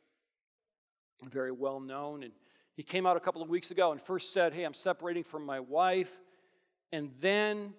very 1.29 1.51
well 1.51 1.79
known. 1.79 2.23
And 2.23 2.33
he 2.75 2.83
came 2.83 3.05
out 3.05 3.15
a 3.15 3.21
couple 3.21 3.41
of 3.41 3.49
weeks 3.49 3.71
ago 3.71 3.93
and 3.93 4.01
first 4.01 4.33
said, 4.33 4.53
Hey, 4.53 4.63
I'm 4.63 4.73
separating 4.73 5.23
from 5.23 5.45
my 5.45 5.61
wife. 5.61 6.11
And 6.91 7.11
then 7.21 7.73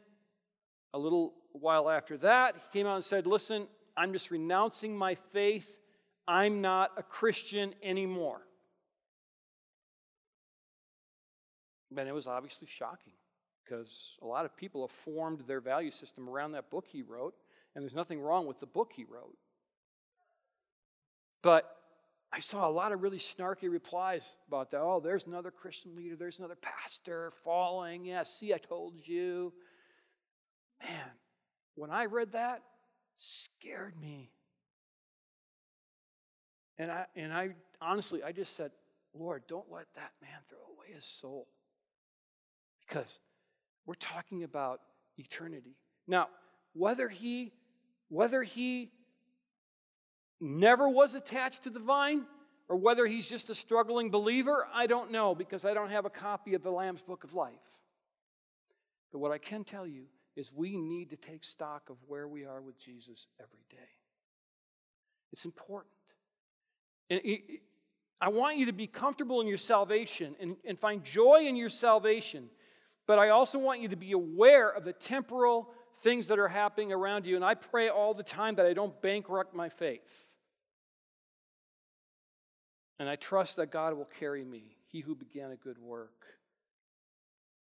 a 0.95 0.99
little 0.99 1.35
while 1.61 1.89
after 1.91 2.17
that, 2.19 2.55
he 2.57 2.79
came 2.79 2.87
out 2.87 2.95
and 2.95 3.05
said, 3.05 3.27
Listen, 3.27 3.67
I'm 3.97 4.13
just 4.13 4.31
renouncing 4.31 4.97
my 4.97 5.15
faith. 5.33 5.79
I'm 6.29 6.61
not 6.61 6.93
a 6.97 7.03
Christian 7.03 7.75
anymore. 7.83 8.41
And 11.97 12.09
it 12.09 12.15
was 12.15 12.27
obviously 12.27 12.67
shocking 12.69 13.15
because 13.65 14.19
a 14.23 14.27
lot 14.27 14.45
of 14.45 14.57
people 14.57 14.83
have 14.83 14.91
formed 14.91 15.41
their 15.47 15.61
value 15.61 15.91
system 15.91 16.29
around 16.29 16.53
that 16.53 16.71
book 16.71 16.87
he 16.89 17.03
wrote, 17.03 17.35
and 17.75 17.83
there's 17.83 17.95
nothing 17.95 18.21
wrong 18.21 18.47
with 18.47 18.59
the 18.59 18.67
book 18.67 18.93
he 18.95 19.05
wrote. 19.05 19.37
But 21.43 21.77
I 22.33 22.41
saw 22.41 22.69
a 22.69 22.71
lot 22.71 22.93
of 22.93 23.03
really 23.03 23.19
snarky 23.19 23.71
replies 23.71 24.37
about 24.49 24.71
that. 24.73 24.81
Oh, 24.81 25.01
there's 25.01 25.27
another 25.27 25.51
Christian 25.51 25.97
leader, 25.97 26.17
there's 26.17 26.39
another 26.39 26.57
pastor 26.57 27.31
falling. 27.31 28.05
Yeah, 28.05 28.25
see, 28.25 28.53
I 28.53 28.59
told 28.59 29.07
you. 29.07 29.53
Man, 30.83 31.11
when 31.77 31.91
I 31.91 32.07
read 32.07 32.33
that, 32.33 32.63
scared 33.17 33.99
me. 34.01 34.31
And 36.79 36.91
I 36.91 37.07
and 37.15 37.33
I 37.33 37.51
honestly 37.81 38.23
I 38.23 38.33
just 38.33 38.57
said, 38.57 38.73
Lord, 39.15 39.45
don't 39.49 39.71
let 39.71 39.87
that 39.95 40.13
man 40.21 40.41
throw 40.49 40.59
away 40.59 40.95
his 40.95 41.05
soul 41.05 41.47
because 42.87 43.21
we're 43.87 43.95
talking 43.95 44.43
about 44.43 44.81
eternity. 45.17 45.77
Now, 46.07 46.29
whether 46.75 47.09
he 47.09 47.53
whether 48.09 48.43
he 48.43 48.91
never 50.41 50.89
was 50.89 51.15
attached 51.15 51.65
to 51.65 51.71
the 51.71 51.81
vine 51.81 52.25
or 52.69 52.77
whether 52.77 53.07
he's 53.07 53.29
just 53.29 53.49
a 53.49 53.55
struggling 53.55 54.11
believer, 54.11 54.67
I 54.73 54.87
don't 54.87 55.11
know 55.11 55.35
because 55.35 55.65
I 55.65 55.73
don't 55.73 55.91
have 55.91 56.05
a 56.05 56.11
copy 56.11 56.55
of 56.55 56.63
the 56.63 56.71
Lamb's 56.71 57.03
Book 57.03 57.25
of 57.25 57.35
Life. 57.35 57.55
But 59.13 59.21
what 59.21 59.33
I 59.33 59.39
can 59.39 59.65
tell 59.65 59.87
you 59.87 60.07
is 60.37 60.53
we 60.53 60.77
need 60.77 61.11
to 61.11 61.17
take 61.17 61.43
stock 61.43 61.89
of 61.91 61.97
where 62.07 62.29
we 62.29 62.45
are 62.45 62.61
with 62.61 62.79
Jesus 62.79 63.27
every 63.41 63.65
day. 63.71 63.89
It's 65.33 65.45
important. 65.45 65.93
And 67.11 67.21
I 68.21 68.29
want 68.29 68.57
you 68.57 68.67
to 68.67 68.73
be 68.73 68.87
comfortable 68.87 69.41
in 69.41 69.47
your 69.47 69.57
salvation 69.57 70.37
and, 70.41 70.57
and 70.65 70.79
find 70.79 71.05
joy 71.05 71.47
in 71.47 71.57
your 71.57 71.69
salvation. 71.69 72.49
But 73.07 73.19
I 73.19 73.31
also 73.31 73.59
want 73.59 73.81
you 73.81 73.89
to 73.89 73.97
be 73.97 74.13
aware 74.13 74.69
of 74.69 74.85
the 74.85 74.93
temporal 74.93 75.71
things 76.01 76.27
that 76.29 76.39
are 76.39 76.49
happening 76.49 76.93
around 76.93 77.27
you. 77.27 77.37
And 77.37 77.45
I 77.45 77.55
pray 77.55 77.89
all 77.89 78.15
the 78.15 78.23
time 78.23 78.57
that 78.57 78.67
I 78.67 78.73
don't 78.73 79.01
bankrupt 79.01 79.55
my 79.55 79.69
faith. 79.69 80.27
And 82.99 83.09
I 83.09 83.17
trust 83.17 83.57
that 83.57 83.71
God 83.71 83.95
will 83.95 84.09
carry 84.19 84.45
me, 84.45 84.77
He 84.87 85.01
who 85.01 85.15
began 85.15 85.51
a 85.51 85.57
good 85.57 85.79
work. 85.79 86.36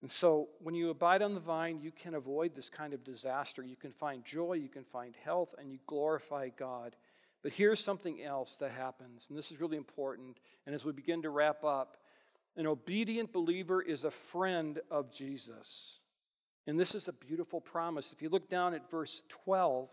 And 0.02 0.10
so, 0.10 0.50
when 0.60 0.74
you 0.74 0.90
abide 0.90 1.22
on 1.22 1.36
the 1.36 1.40
vine, 1.40 1.80
you 1.80 1.92
can 1.92 2.16
avoid 2.16 2.56
this 2.56 2.70
kind 2.70 2.94
of 2.94 3.04
disaster. 3.04 3.64
You 3.64 3.76
can 3.76 3.92
find 3.92 4.26
joy, 4.26 4.54
you 4.54 4.70
can 4.70 4.84
find 4.84 5.16
health, 5.24 5.54
and 5.60 5.72
you 5.72 5.78
glorify 5.86 6.50
God. 6.50 6.96
But 7.44 7.54
here's 7.54 7.80
something 7.80 8.22
else 8.24 8.56
that 8.58 8.72
happens, 8.72 9.28
and 9.30 9.38
this 9.38 9.52
is 9.52 9.60
really 9.60 9.78
important. 9.78 10.38
And 10.66 10.74
as 10.74 10.86
we 10.86 10.92
begin 10.92 11.22
to 11.24 11.30
wrap 11.30 11.64
up, 11.64 11.98
an 12.56 12.68
obedient 12.68 13.32
believer 13.32 13.82
is 13.82 14.04
a 14.04 14.12
friend 14.12 14.80
of 14.90 15.12
Jesus. 15.12 16.02
And 16.68 16.80
this 16.80 16.94
is 16.96 17.08
a 17.08 17.14
beautiful 17.14 17.62
promise. 17.62 18.12
If 18.12 18.22
you 18.22 18.30
look 18.30 18.50
down 18.50 18.74
at 18.74 18.90
verse 18.90 19.22
12, 19.30 19.90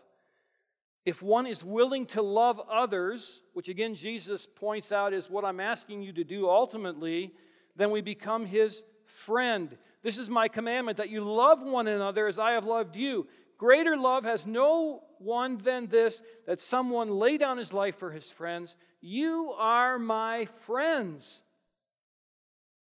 if 1.05 1.21
one 1.21 1.47
is 1.47 1.63
willing 1.63 2.05
to 2.07 2.21
love 2.21 2.59
others, 2.69 3.41
which 3.53 3.69
again 3.69 3.95
Jesus 3.95 4.45
points 4.45 4.91
out 4.91 5.13
is 5.13 5.29
what 5.29 5.45
I'm 5.45 5.59
asking 5.59 6.03
you 6.03 6.13
to 6.13 6.23
do 6.23 6.49
ultimately, 6.49 7.33
then 7.75 7.89
we 7.89 8.01
become 8.01 8.45
his 8.45 8.83
friend. 9.05 9.75
This 10.01 10.17
is 10.17 10.29
my 10.29 10.47
commandment 10.47 10.97
that 10.97 11.09
you 11.09 11.23
love 11.23 11.61
one 11.61 11.87
another 11.87 12.27
as 12.27 12.39
I 12.39 12.51
have 12.51 12.65
loved 12.65 12.95
you. 12.95 13.27
Greater 13.57 13.97
love 13.97 14.23
has 14.23 14.47
no 14.47 15.03
one 15.17 15.57
than 15.57 15.87
this 15.87 16.21
that 16.47 16.61
someone 16.61 17.09
lay 17.09 17.37
down 17.37 17.57
his 17.57 17.73
life 17.73 17.97
for 17.97 18.11
his 18.11 18.29
friends. 18.31 18.77
You 19.01 19.53
are 19.57 19.99
my 19.99 20.45
friends 20.45 21.43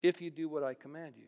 if 0.03 0.20
you 0.20 0.31
do 0.31 0.48
what 0.48 0.64
I 0.64 0.74
command 0.74 1.14
you. 1.16 1.27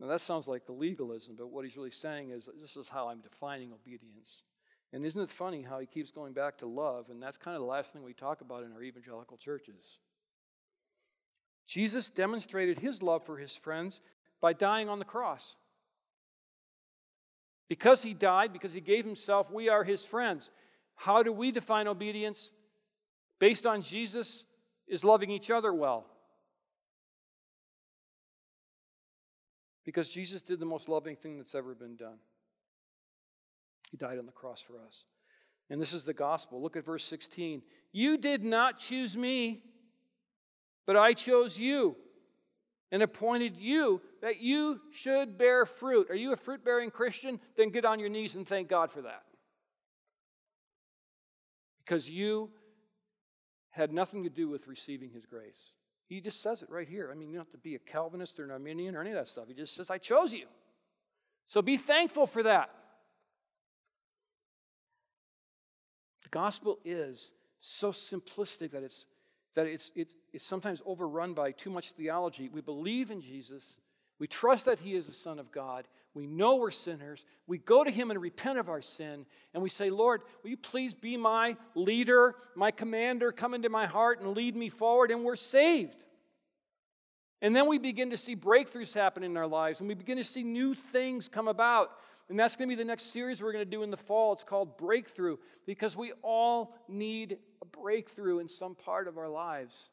Now, 0.00 0.08
that 0.08 0.20
sounds 0.20 0.48
like 0.48 0.62
legalism, 0.68 1.36
but 1.38 1.52
what 1.52 1.64
he's 1.64 1.76
really 1.76 1.92
saying 1.92 2.30
is 2.30 2.48
this 2.60 2.76
is 2.76 2.88
how 2.88 3.08
I'm 3.08 3.20
defining 3.20 3.72
obedience. 3.72 4.42
And 4.92 5.06
isn't 5.06 5.22
it 5.22 5.30
funny 5.30 5.62
how 5.62 5.78
he 5.78 5.86
keeps 5.86 6.10
going 6.10 6.32
back 6.32 6.58
to 6.58 6.66
love? 6.66 7.08
And 7.08 7.22
that's 7.22 7.38
kind 7.38 7.54
of 7.54 7.60
the 7.60 7.68
last 7.68 7.92
thing 7.92 8.02
we 8.02 8.12
talk 8.12 8.40
about 8.40 8.64
in 8.64 8.72
our 8.72 8.82
evangelical 8.82 9.36
churches. 9.36 10.00
Jesus 11.66 12.10
demonstrated 12.10 12.80
his 12.80 13.00
love 13.00 13.24
for 13.24 13.38
his 13.38 13.56
friends 13.56 14.00
by 14.42 14.52
dying 14.52 14.90
on 14.90 14.98
the 14.98 15.04
cross. 15.06 15.56
Because 17.68 18.02
he 18.02 18.12
died, 18.12 18.52
because 18.52 18.74
he 18.74 18.82
gave 18.82 19.06
himself, 19.06 19.50
we 19.50 19.70
are 19.70 19.84
his 19.84 20.04
friends. 20.04 20.50
How 20.96 21.22
do 21.22 21.32
we 21.32 21.50
define 21.50 21.88
obedience? 21.88 22.50
Based 23.38 23.64
on 23.66 23.80
Jesus 23.80 24.44
is 24.86 25.04
loving 25.04 25.30
each 25.30 25.50
other 25.50 25.72
well. 25.72 26.06
Because 29.84 30.08
Jesus 30.08 30.42
did 30.42 30.60
the 30.60 30.66
most 30.66 30.88
loving 30.88 31.16
thing 31.16 31.38
that's 31.38 31.54
ever 31.54 31.74
been 31.74 31.96
done. 31.96 32.18
He 33.90 33.96
died 33.96 34.18
on 34.18 34.26
the 34.26 34.32
cross 34.32 34.60
for 34.60 34.74
us. 34.86 35.06
And 35.70 35.80
this 35.80 35.92
is 35.92 36.04
the 36.04 36.12
gospel. 36.12 36.60
Look 36.60 36.76
at 36.76 36.84
verse 36.84 37.04
16. 37.04 37.62
You 37.92 38.18
did 38.18 38.44
not 38.44 38.78
choose 38.78 39.16
me, 39.16 39.62
but 40.84 40.96
I 40.96 41.14
chose 41.14 41.58
you 41.58 41.96
and 42.92 43.02
appointed 43.02 43.56
you 43.56 44.02
that 44.20 44.40
you 44.40 44.78
should 44.92 45.38
bear 45.38 45.64
fruit. 45.64 46.10
Are 46.10 46.14
you 46.14 46.32
a 46.32 46.36
fruit 46.36 46.62
bearing 46.62 46.90
Christian? 46.90 47.40
Then 47.56 47.70
get 47.70 47.86
on 47.86 47.98
your 47.98 48.10
knees 48.10 48.36
and 48.36 48.46
thank 48.46 48.68
God 48.68 48.92
for 48.92 49.02
that. 49.02 49.22
Because 51.82 52.08
you 52.08 52.50
had 53.70 53.92
nothing 53.92 54.24
to 54.24 54.30
do 54.30 54.48
with 54.48 54.68
receiving 54.68 55.10
His 55.10 55.24
grace. 55.24 55.72
He 56.06 56.20
just 56.20 56.42
says 56.42 56.62
it 56.62 56.68
right 56.68 56.86
here. 56.86 57.08
I 57.10 57.14
mean, 57.14 57.30
you 57.30 57.36
don't 57.36 57.46
have 57.46 57.52
to 57.52 57.58
be 57.58 57.74
a 57.74 57.78
Calvinist 57.78 58.38
or 58.38 58.44
an 58.44 58.50
Arminian 58.50 58.94
or 58.94 59.00
any 59.00 59.10
of 59.10 59.16
that 59.16 59.26
stuff. 59.26 59.48
He 59.48 59.54
just 59.54 59.74
says, 59.74 59.90
I 59.90 59.96
chose 59.96 60.34
you. 60.34 60.46
So 61.46 61.62
be 61.62 61.78
thankful 61.78 62.26
for 62.26 62.42
that. 62.42 62.68
The 66.24 66.28
gospel 66.28 66.78
is 66.84 67.32
so 67.58 67.90
simplistic 67.90 68.72
that 68.72 68.82
it's 68.82 69.06
that 69.54 69.66
it's, 69.66 69.90
it's, 69.94 70.14
it's 70.32 70.46
sometimes 70.46 70.82
overrun 70.86 71.34
by 71.34 71.52
too 71.52 71.70
much 71.70 71.92
theology. 71.92 72.48
We 72.52 72.60
believe 72.60 73.10
in 73.10 73.20
Jesus, 73.20 73.76
we 74.18 74.26
trust 74.26 74.66
that 74.66 74.80
He 74.80 74.94
is 74.94 75.06
the 75.06 75.12
Son 75.12 75.38
of 75.38 75.50
God. 75.52 75.86
We 76.14 76.26
know 76.26 76.56
we're 76.56 76.70
sinners. 76.70 77.24
We 77.46 77.58
go 77.58 77.82
to 77.84 77.90
Him 77.90 78.10
and 78.10 78.20
repent 78.20 78.58
of 78.58 78.68
our 78.68 78.82
sin. 78.82 79.26
And 79.54 79.62
we 79.62 79.68
say, 79.68 79.90
Lord, 79.90 80.22
will 80.42 80.50
you 80.50 80.56
please 80.56 80.94
be 80.94 81.16
my 81.16 81.56
leader, 81.74 82.34
my 82.54 82.70
commander, 82.70 83.32
come 83.32 83.54
into 83.54 83.68
my 83.68 83.86
heart 83.86 84.20
and 84.20 84.36
lead 84.36 84.54
me 84.54 84.68
forward? 84.68 85.10
And 85.10 85.24
we're 85.24 85.36
saved. 85.36 86.04
And 87.42 87.54
then 87.54 87.66
we 87.66 87.76
begin 87.76 88.10
to 88.10 88.16
see 88.16 88.36
breakthroughs 88.36 88.94
happen 88.94 89.24
in 89.24 89.36
our 89.36 89.48
lives, 89.48 89.80
and 89.80 89.88
we 89.88 89.94
begin 89.94 90.16
to 90.16 90.24
see 90.24 90.44
new 90.44 90.74
things 90.74 91.28
come 91.28 91.48
about. 91.48 91.90
And 92.28 92.38
that's 92.38 92.56
going 92.56 92.68
to 92.68 92.74
be 92.74 92.80
the 92.80 92.86
next 92.86 93.12
series 93.12 93.42
we're 93.42 93.52
going 93.52 93.64
to 93.64 93.70
do 93.70 93.82
in 93.82 93.90
the 93.90 93.96
fall. 93.96 94.32
It's 94.32 94.44
called 94.44 94.78
Breakthrough, 94.78 95.36
because 95.66 95.96
we 95.96 96.12
all 96.22 96.76
need 96.88 97.38
a 97.60 97.64
breakthrough 97.64 98.38
in 98.38 98.48
some 98.48 98.76
part 98.76 99.08
of 99.08 99.18
our 99.18 99.28
lives. 99.28 99.90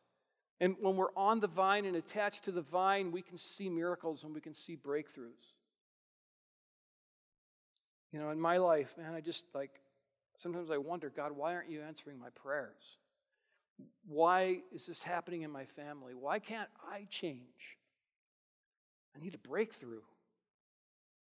And 0.62 0.76
when 0.80 0.96
we're 0.96 1.14
on 1.18 1.40
the 1.40 1.48
vine 1.48 1.86
and 1.86 1.96
attached 1.96 2.44
to 2.44 2.52
the 2.52 2.62
vine, 2.62 3.12
we 3.12 3.24
can 3.24 3.38
see 3.38 3.70
miracles 3.70 4.24
and 4.24 4.36
we 4.36 4.42
can 4.42 4.54
see 4.54 4.78
breakthroughs. 4.78 5.54
You 8.12 8.20
know, 8.20 8.30
in 8.30 8.40
my 8.40 8.58
life, 8.58 8.96
man, 8.98 9.14
I 9.14 9.22
just 9.22 9.46
like, 9.56 9.72
sometimes 10.38 10.70
I 10.70 10.78
wonder, 10.78 11.10
God, 11.10 11.32
why 11.32 11.56
aren't 11.56 11.70
you 11.70 11.82
answering 11.82 12.20
my 12.20 12.30
prayers? 12.30 12.98
Why 14.08 14.60
is 14.74 14.86
this 14.86 15.04
happening 15.04 15.44
in 15.44 15.52
my 15.52 15.66
family? 15.66 16.14
Why 16.14 16.40
can't 16.40 16.70
I 16.92 17.06
change? 17.10 17.78
I 19.16 19.24
need 19.24 19.36
a 19.36 19.48
breakthrough. 19.48 20.02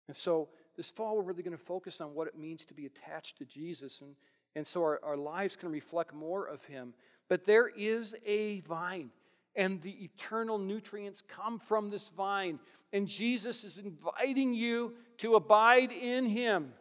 And 0.07 0.15
so 0.15 0.49
this 0.75 0.89
fall, 0.89 1.15
we're 1.17 1.23
really 1.23 1.43
going 1.43 1.57
to 1.57 1.63
focus 1.63 2.01
on 2.01 2.13
what 2.13 2.27
it 2.27 2.37
means 2.37 2.65
to 2.65 2.73
be 2.73 2.85
attached 2.85 3.37
to 3.37 3.45
Jesus. 3.45 4.01
And, 4.01 4.15
and 4.55 4.67
so 4.67 4.81
our, 4.81 4.99
our 5.03 5.17
lives 5.17 5.55
can 5.55 5.69
reflect 5.69 6.13
more 6.13 6.45
of 6.45 6.63
Him. 6.65 6.93
But 7.27 7.45
there 7.45 7.67
is 7.67 8.15
a 8.25 8.61
vine 8.61 9.11
and 9.55 9.81
the 9.81 10.03
eternal 10.03 10.57
nutrients 10.57 11.21
come 11.21 11.59
from 11.59 11.89
this 11.89 12.09
vine. 12.09 12.59
And 12.93 13.07
Jesus 13.07 13.63
is 13.63 13.77
inviting 13.77 14.53
you 14.53 14.93
to 15.17 15.35
abide 15.35 15.91
in 15.91 16.25
Him. 16.25 16.73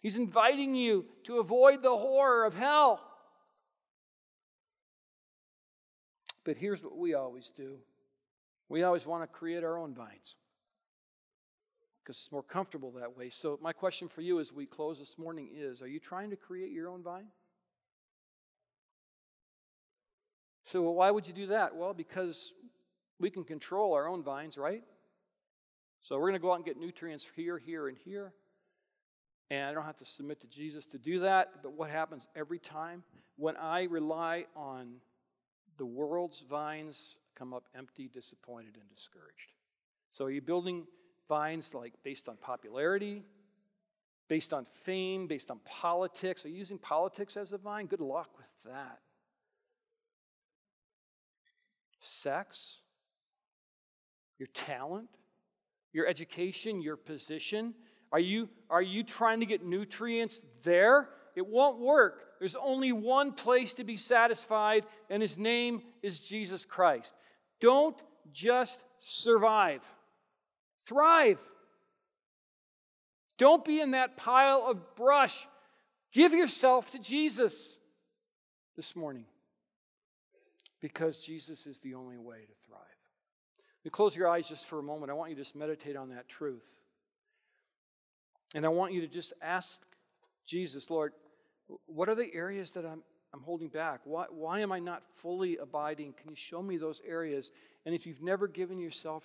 He's 0.00 0.16
inviting 0.16 0.74
you 0.74 1.06
to 1.24 1.38
avoid 1.38 1.82
the 1.82 1.96
horror 1.96 2.44
of 2.44 2.54
hell. 2.54 3.00
But 6.44 6.56
here's 6.56 6.82
what 6.82 6.96
we 6.96 7.14
always 7.14 7.50
do 7.50 7.78
we 8.68 8.82
always 8.82 9.06
want 9.06 9.22
to 9.22 9.26
create 9.26 9.64
our 9.64 9.78
own 9.78 9.94
vines 9.94 10.36
because 12.02 12.16
it's 12.16 12.32
more 12.32 12.42
comfortable 12.42 12.90
that 12.92 13.16
way. 13.16 13.28
So, 13.28 13.58
my 13.62 13.72
question 13.72 14.08
for 14.08 14.22
you 14.22 14.40
as 14.40 14.52
we 14.52 14.66
close 14.66 14.98
this 14.98 15.18
morning 15.18 15.50
is 15.54 15.82
Are 15.82 15.88
you 15.88 16.00
trying 16.00 16.30
to 16.30 16.36
create 16.36 16.72
your 16.72 16.88
own 16.88 17.02
vine? 17.02 17.26
So, 20.64 20.82
well, 20.82 20.94
why 20.94 21.10
would 21.10 21.26
you 21.26 21.34
do 21.34 21.46
that? 21.48 21.76
Well, 21.76 21.92
because 21.92 22.52
we 23.20 23.30
can 23.30 23.44
control 23.44 23.94
our 23.94 24.08
own 24.08 24.22
vines, 24.22 24.56
right? 24.56 24.82
So, 26.00 26.16
we're 26.16 26.30
going 26.30 26.34
to 26.34 26.38
go 26.40 26.52
out 26.52 26.56
and 26.56 26.64
get 26.64 26.78
nutrients 26.78 27.26
here, 27.36 27.58
here, 27.58 27.88
and 27.88 27.96
here. 28.04 28.32
And 29.50 29.68
I 29.68 29.74
don't 29.74 29.84
have 29.84 29.98
to 29.98 30.04
submit 30.04 30.40
to 30.40 30.46
Jesus 30.46 30.86
to 30.86 30.98
do 30.98 31.20
that. 31.20 31.62
But 31.62 31.72
what 31.74 31.90
happens 31.90 32.26
every 32.34 32.58
time? 32.58 33.04
When 33.36 33.56
I 33.56 33.82
rely 33.84 34.46
on 34.56 34.94
the 35.76 35.86
world's 35.86 36.40
vines, 36.40 37.18
come 37.34 37.52
up 37.52 37.64
empty, 37.74 38.08
disappointed, 38.08 38.76
and 38.80 38.88
discouraged. 38.88 39.52
So, 40.10 40.24
are 40.26 40.30
you 40.30 40.40
building 40.40 40.86
vines 41.28 41.74
like 41.74 41.94
based 42.02 42.28
on 42.28 42.36
popularity, 42.36 43.22
based 44.28 44.52
on 44.52 44.64
fame, 44.64 45.26
based 45.26 45.50
on 45.50 45.60
politics? 45.64 46.44
Are 46.44 46.48
you 46.48 46.56
using 46.56 46.78
politics 46.78 47.36
as 47.36 47.52
a 47.52 47.58
vine? 47.58 47.86
Good 47.86 48.00
luck 48.00 48.30
with 48.36 48.72
that 48.72 49.00
sex, 52.04 52.80
your 54.38 54.48
talent, 54.48 55.08
your 55.92 56.06
education, 56.06 56.80
your 56.80 56.96
position? 56.96 57.74
Are 58.10 58.20
you, 58.20 58.48
are 58.68 58.82
you 58.82 59.02
trying 59.04 59.40
to 59.40 59.46
get 59.46 59.64
nutrients 59.64 60.42
there? 60.62 61.08
It 61.34 61.46
won't 61.46 61.78
work. 61.78 62.22
There's 62.38 62.56
only 62.56 62.92
one 62.92 63.32
place 63.32 63.74
to 63.74 63.84
be 63.84 63.96
satisfied, 63.96 64.84
and 65.08 65.22
his 65.22 65.38
name 65.38 65.82
is 66.02 66.20
Jesus 66.20 66.64
Christ. 66.64 67.14
Don't 67.60 68.00
just 68.32 68.84
survive, 68.98 69.82
thrive. 70.86 71.40
Don't 73.38 73.64
be 73.64 73.80
in 73.80 73.92
that 73.92 74.16
pile 74.16 74.64
of 74.66 74.94
brush. 74.94 75.46
Give 76.12 76.32
yourself 76.32 76.90
to 76.92 76.98
Jesus 76.98 77.78
this 78.76 78.94
morning 78.94 79.24
because 80.80 81.20
Jesus 81.20 81.66
is 81.66 81.78
the 81.78 81.94
only 81.94 82.18
way 82.18 82.40
to 82.40 82.66
thrive. 82.66 82.80
You 83.84 83.90
close 83.90 84.14
your 84.14 84.28
eyes 84.28 84.48
just 84.48 84.66
for 84.66 84.78
a 84.78 84.82
moment. 84.82 85.10
I 85.10 85.14
want 85.14 85.30
you 85.30 85.36
to 85.36 85.40
just 85.40 85.56
meditate 85.56 85.96
on 85.96 86.10
that 86.10 86.28
truth. 86.28 86.68
And 88.54 88.64
I 88.66 88.68
want 88.68 88.92
you 88.92 89.00
to 89.00 89.08
just 89.08 89.32
ask 89.40 89.82
Jesus, 90.46 90.90
Lord, 90.90 91.12
what 91.86 92.08
are 92.08 92.14
the 92.14 92.32
areas 92.34 92.72
that 92.72 92.84
I'm, 92.84 93.02
I'm 93.32 93.42
holding 93.42 93.68
back? 93.68 94.00
Why, 94.04 94.26
why 94.30 94.60
am 94.60 94.72
I 94.72 94.78
not 94.78 95.04
fully 95.04 95.56
abiding? 95.56 96.14
Can 96.20 96.30
you 96.30 96.36
show 96.36 96.62
me 96.62 96.76
those 96.76 97.00
areas? 97.06 97.50
And 97.86 97.94
if 97.94 98.06
you've 98.06 98.22
never 98.22 98.48
given 98.48 98.78
yourself 98.78 99.24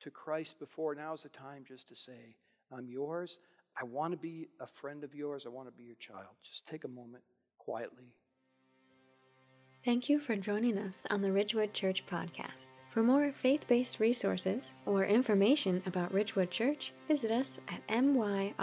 to 0.00 0.10
Christ 0.10 0.58
before, 0.58 0.94
now 0.94 1.12
is 1.12 1.22
the 1.22 1.28
time 1.28 1.64
just 1.66 1.88
to 1.88 1.96
say, 1.96 2.36
I'm 2.72 2.88
yours. 2.88 3.38
I 3.80 3.84
want 3.84 4.12
to 4.12 4.18
be 4.18 4.48
a 4.60 4.66
friend 4.66 5.04
of 5.04 5.14
yours. 5.14 5.46
I 5.46 5.50
want 5.50 5.68
to 5.68 5.72
be 5.72 5.84
your 5.84 5.96
child. 5.96 6.34
Just 6.42 6.66
take 6.66 6.84
a 6.84 6.88
moment 6.88 7.22
quietly. 7.58 8.12
Thank 9.84 10.08
you 10.08 10.18
for 10.18 10.36
joining 10.36 10.76
us 10.76 11.02
on 11.10 11.22
the 11.22 11.32
Ridgewood 11.32 11.72
Church 11.72 12.04
podcast. 12.06 12.68
For 12.90 13.02
more 13.02 13.32
faith 13.32 13.66
based 13.68 14.00
resources 14.00 14.72
or 14.86 15.04
information 15.04 15.82
about 15.86 16.12
Ridgewood 16.12 16.50
Church, 16.50 16.92
visit 17.06 17.30
us 17.30 17.58
at 17.68 17.86
myrwc.org. 17.88 18.58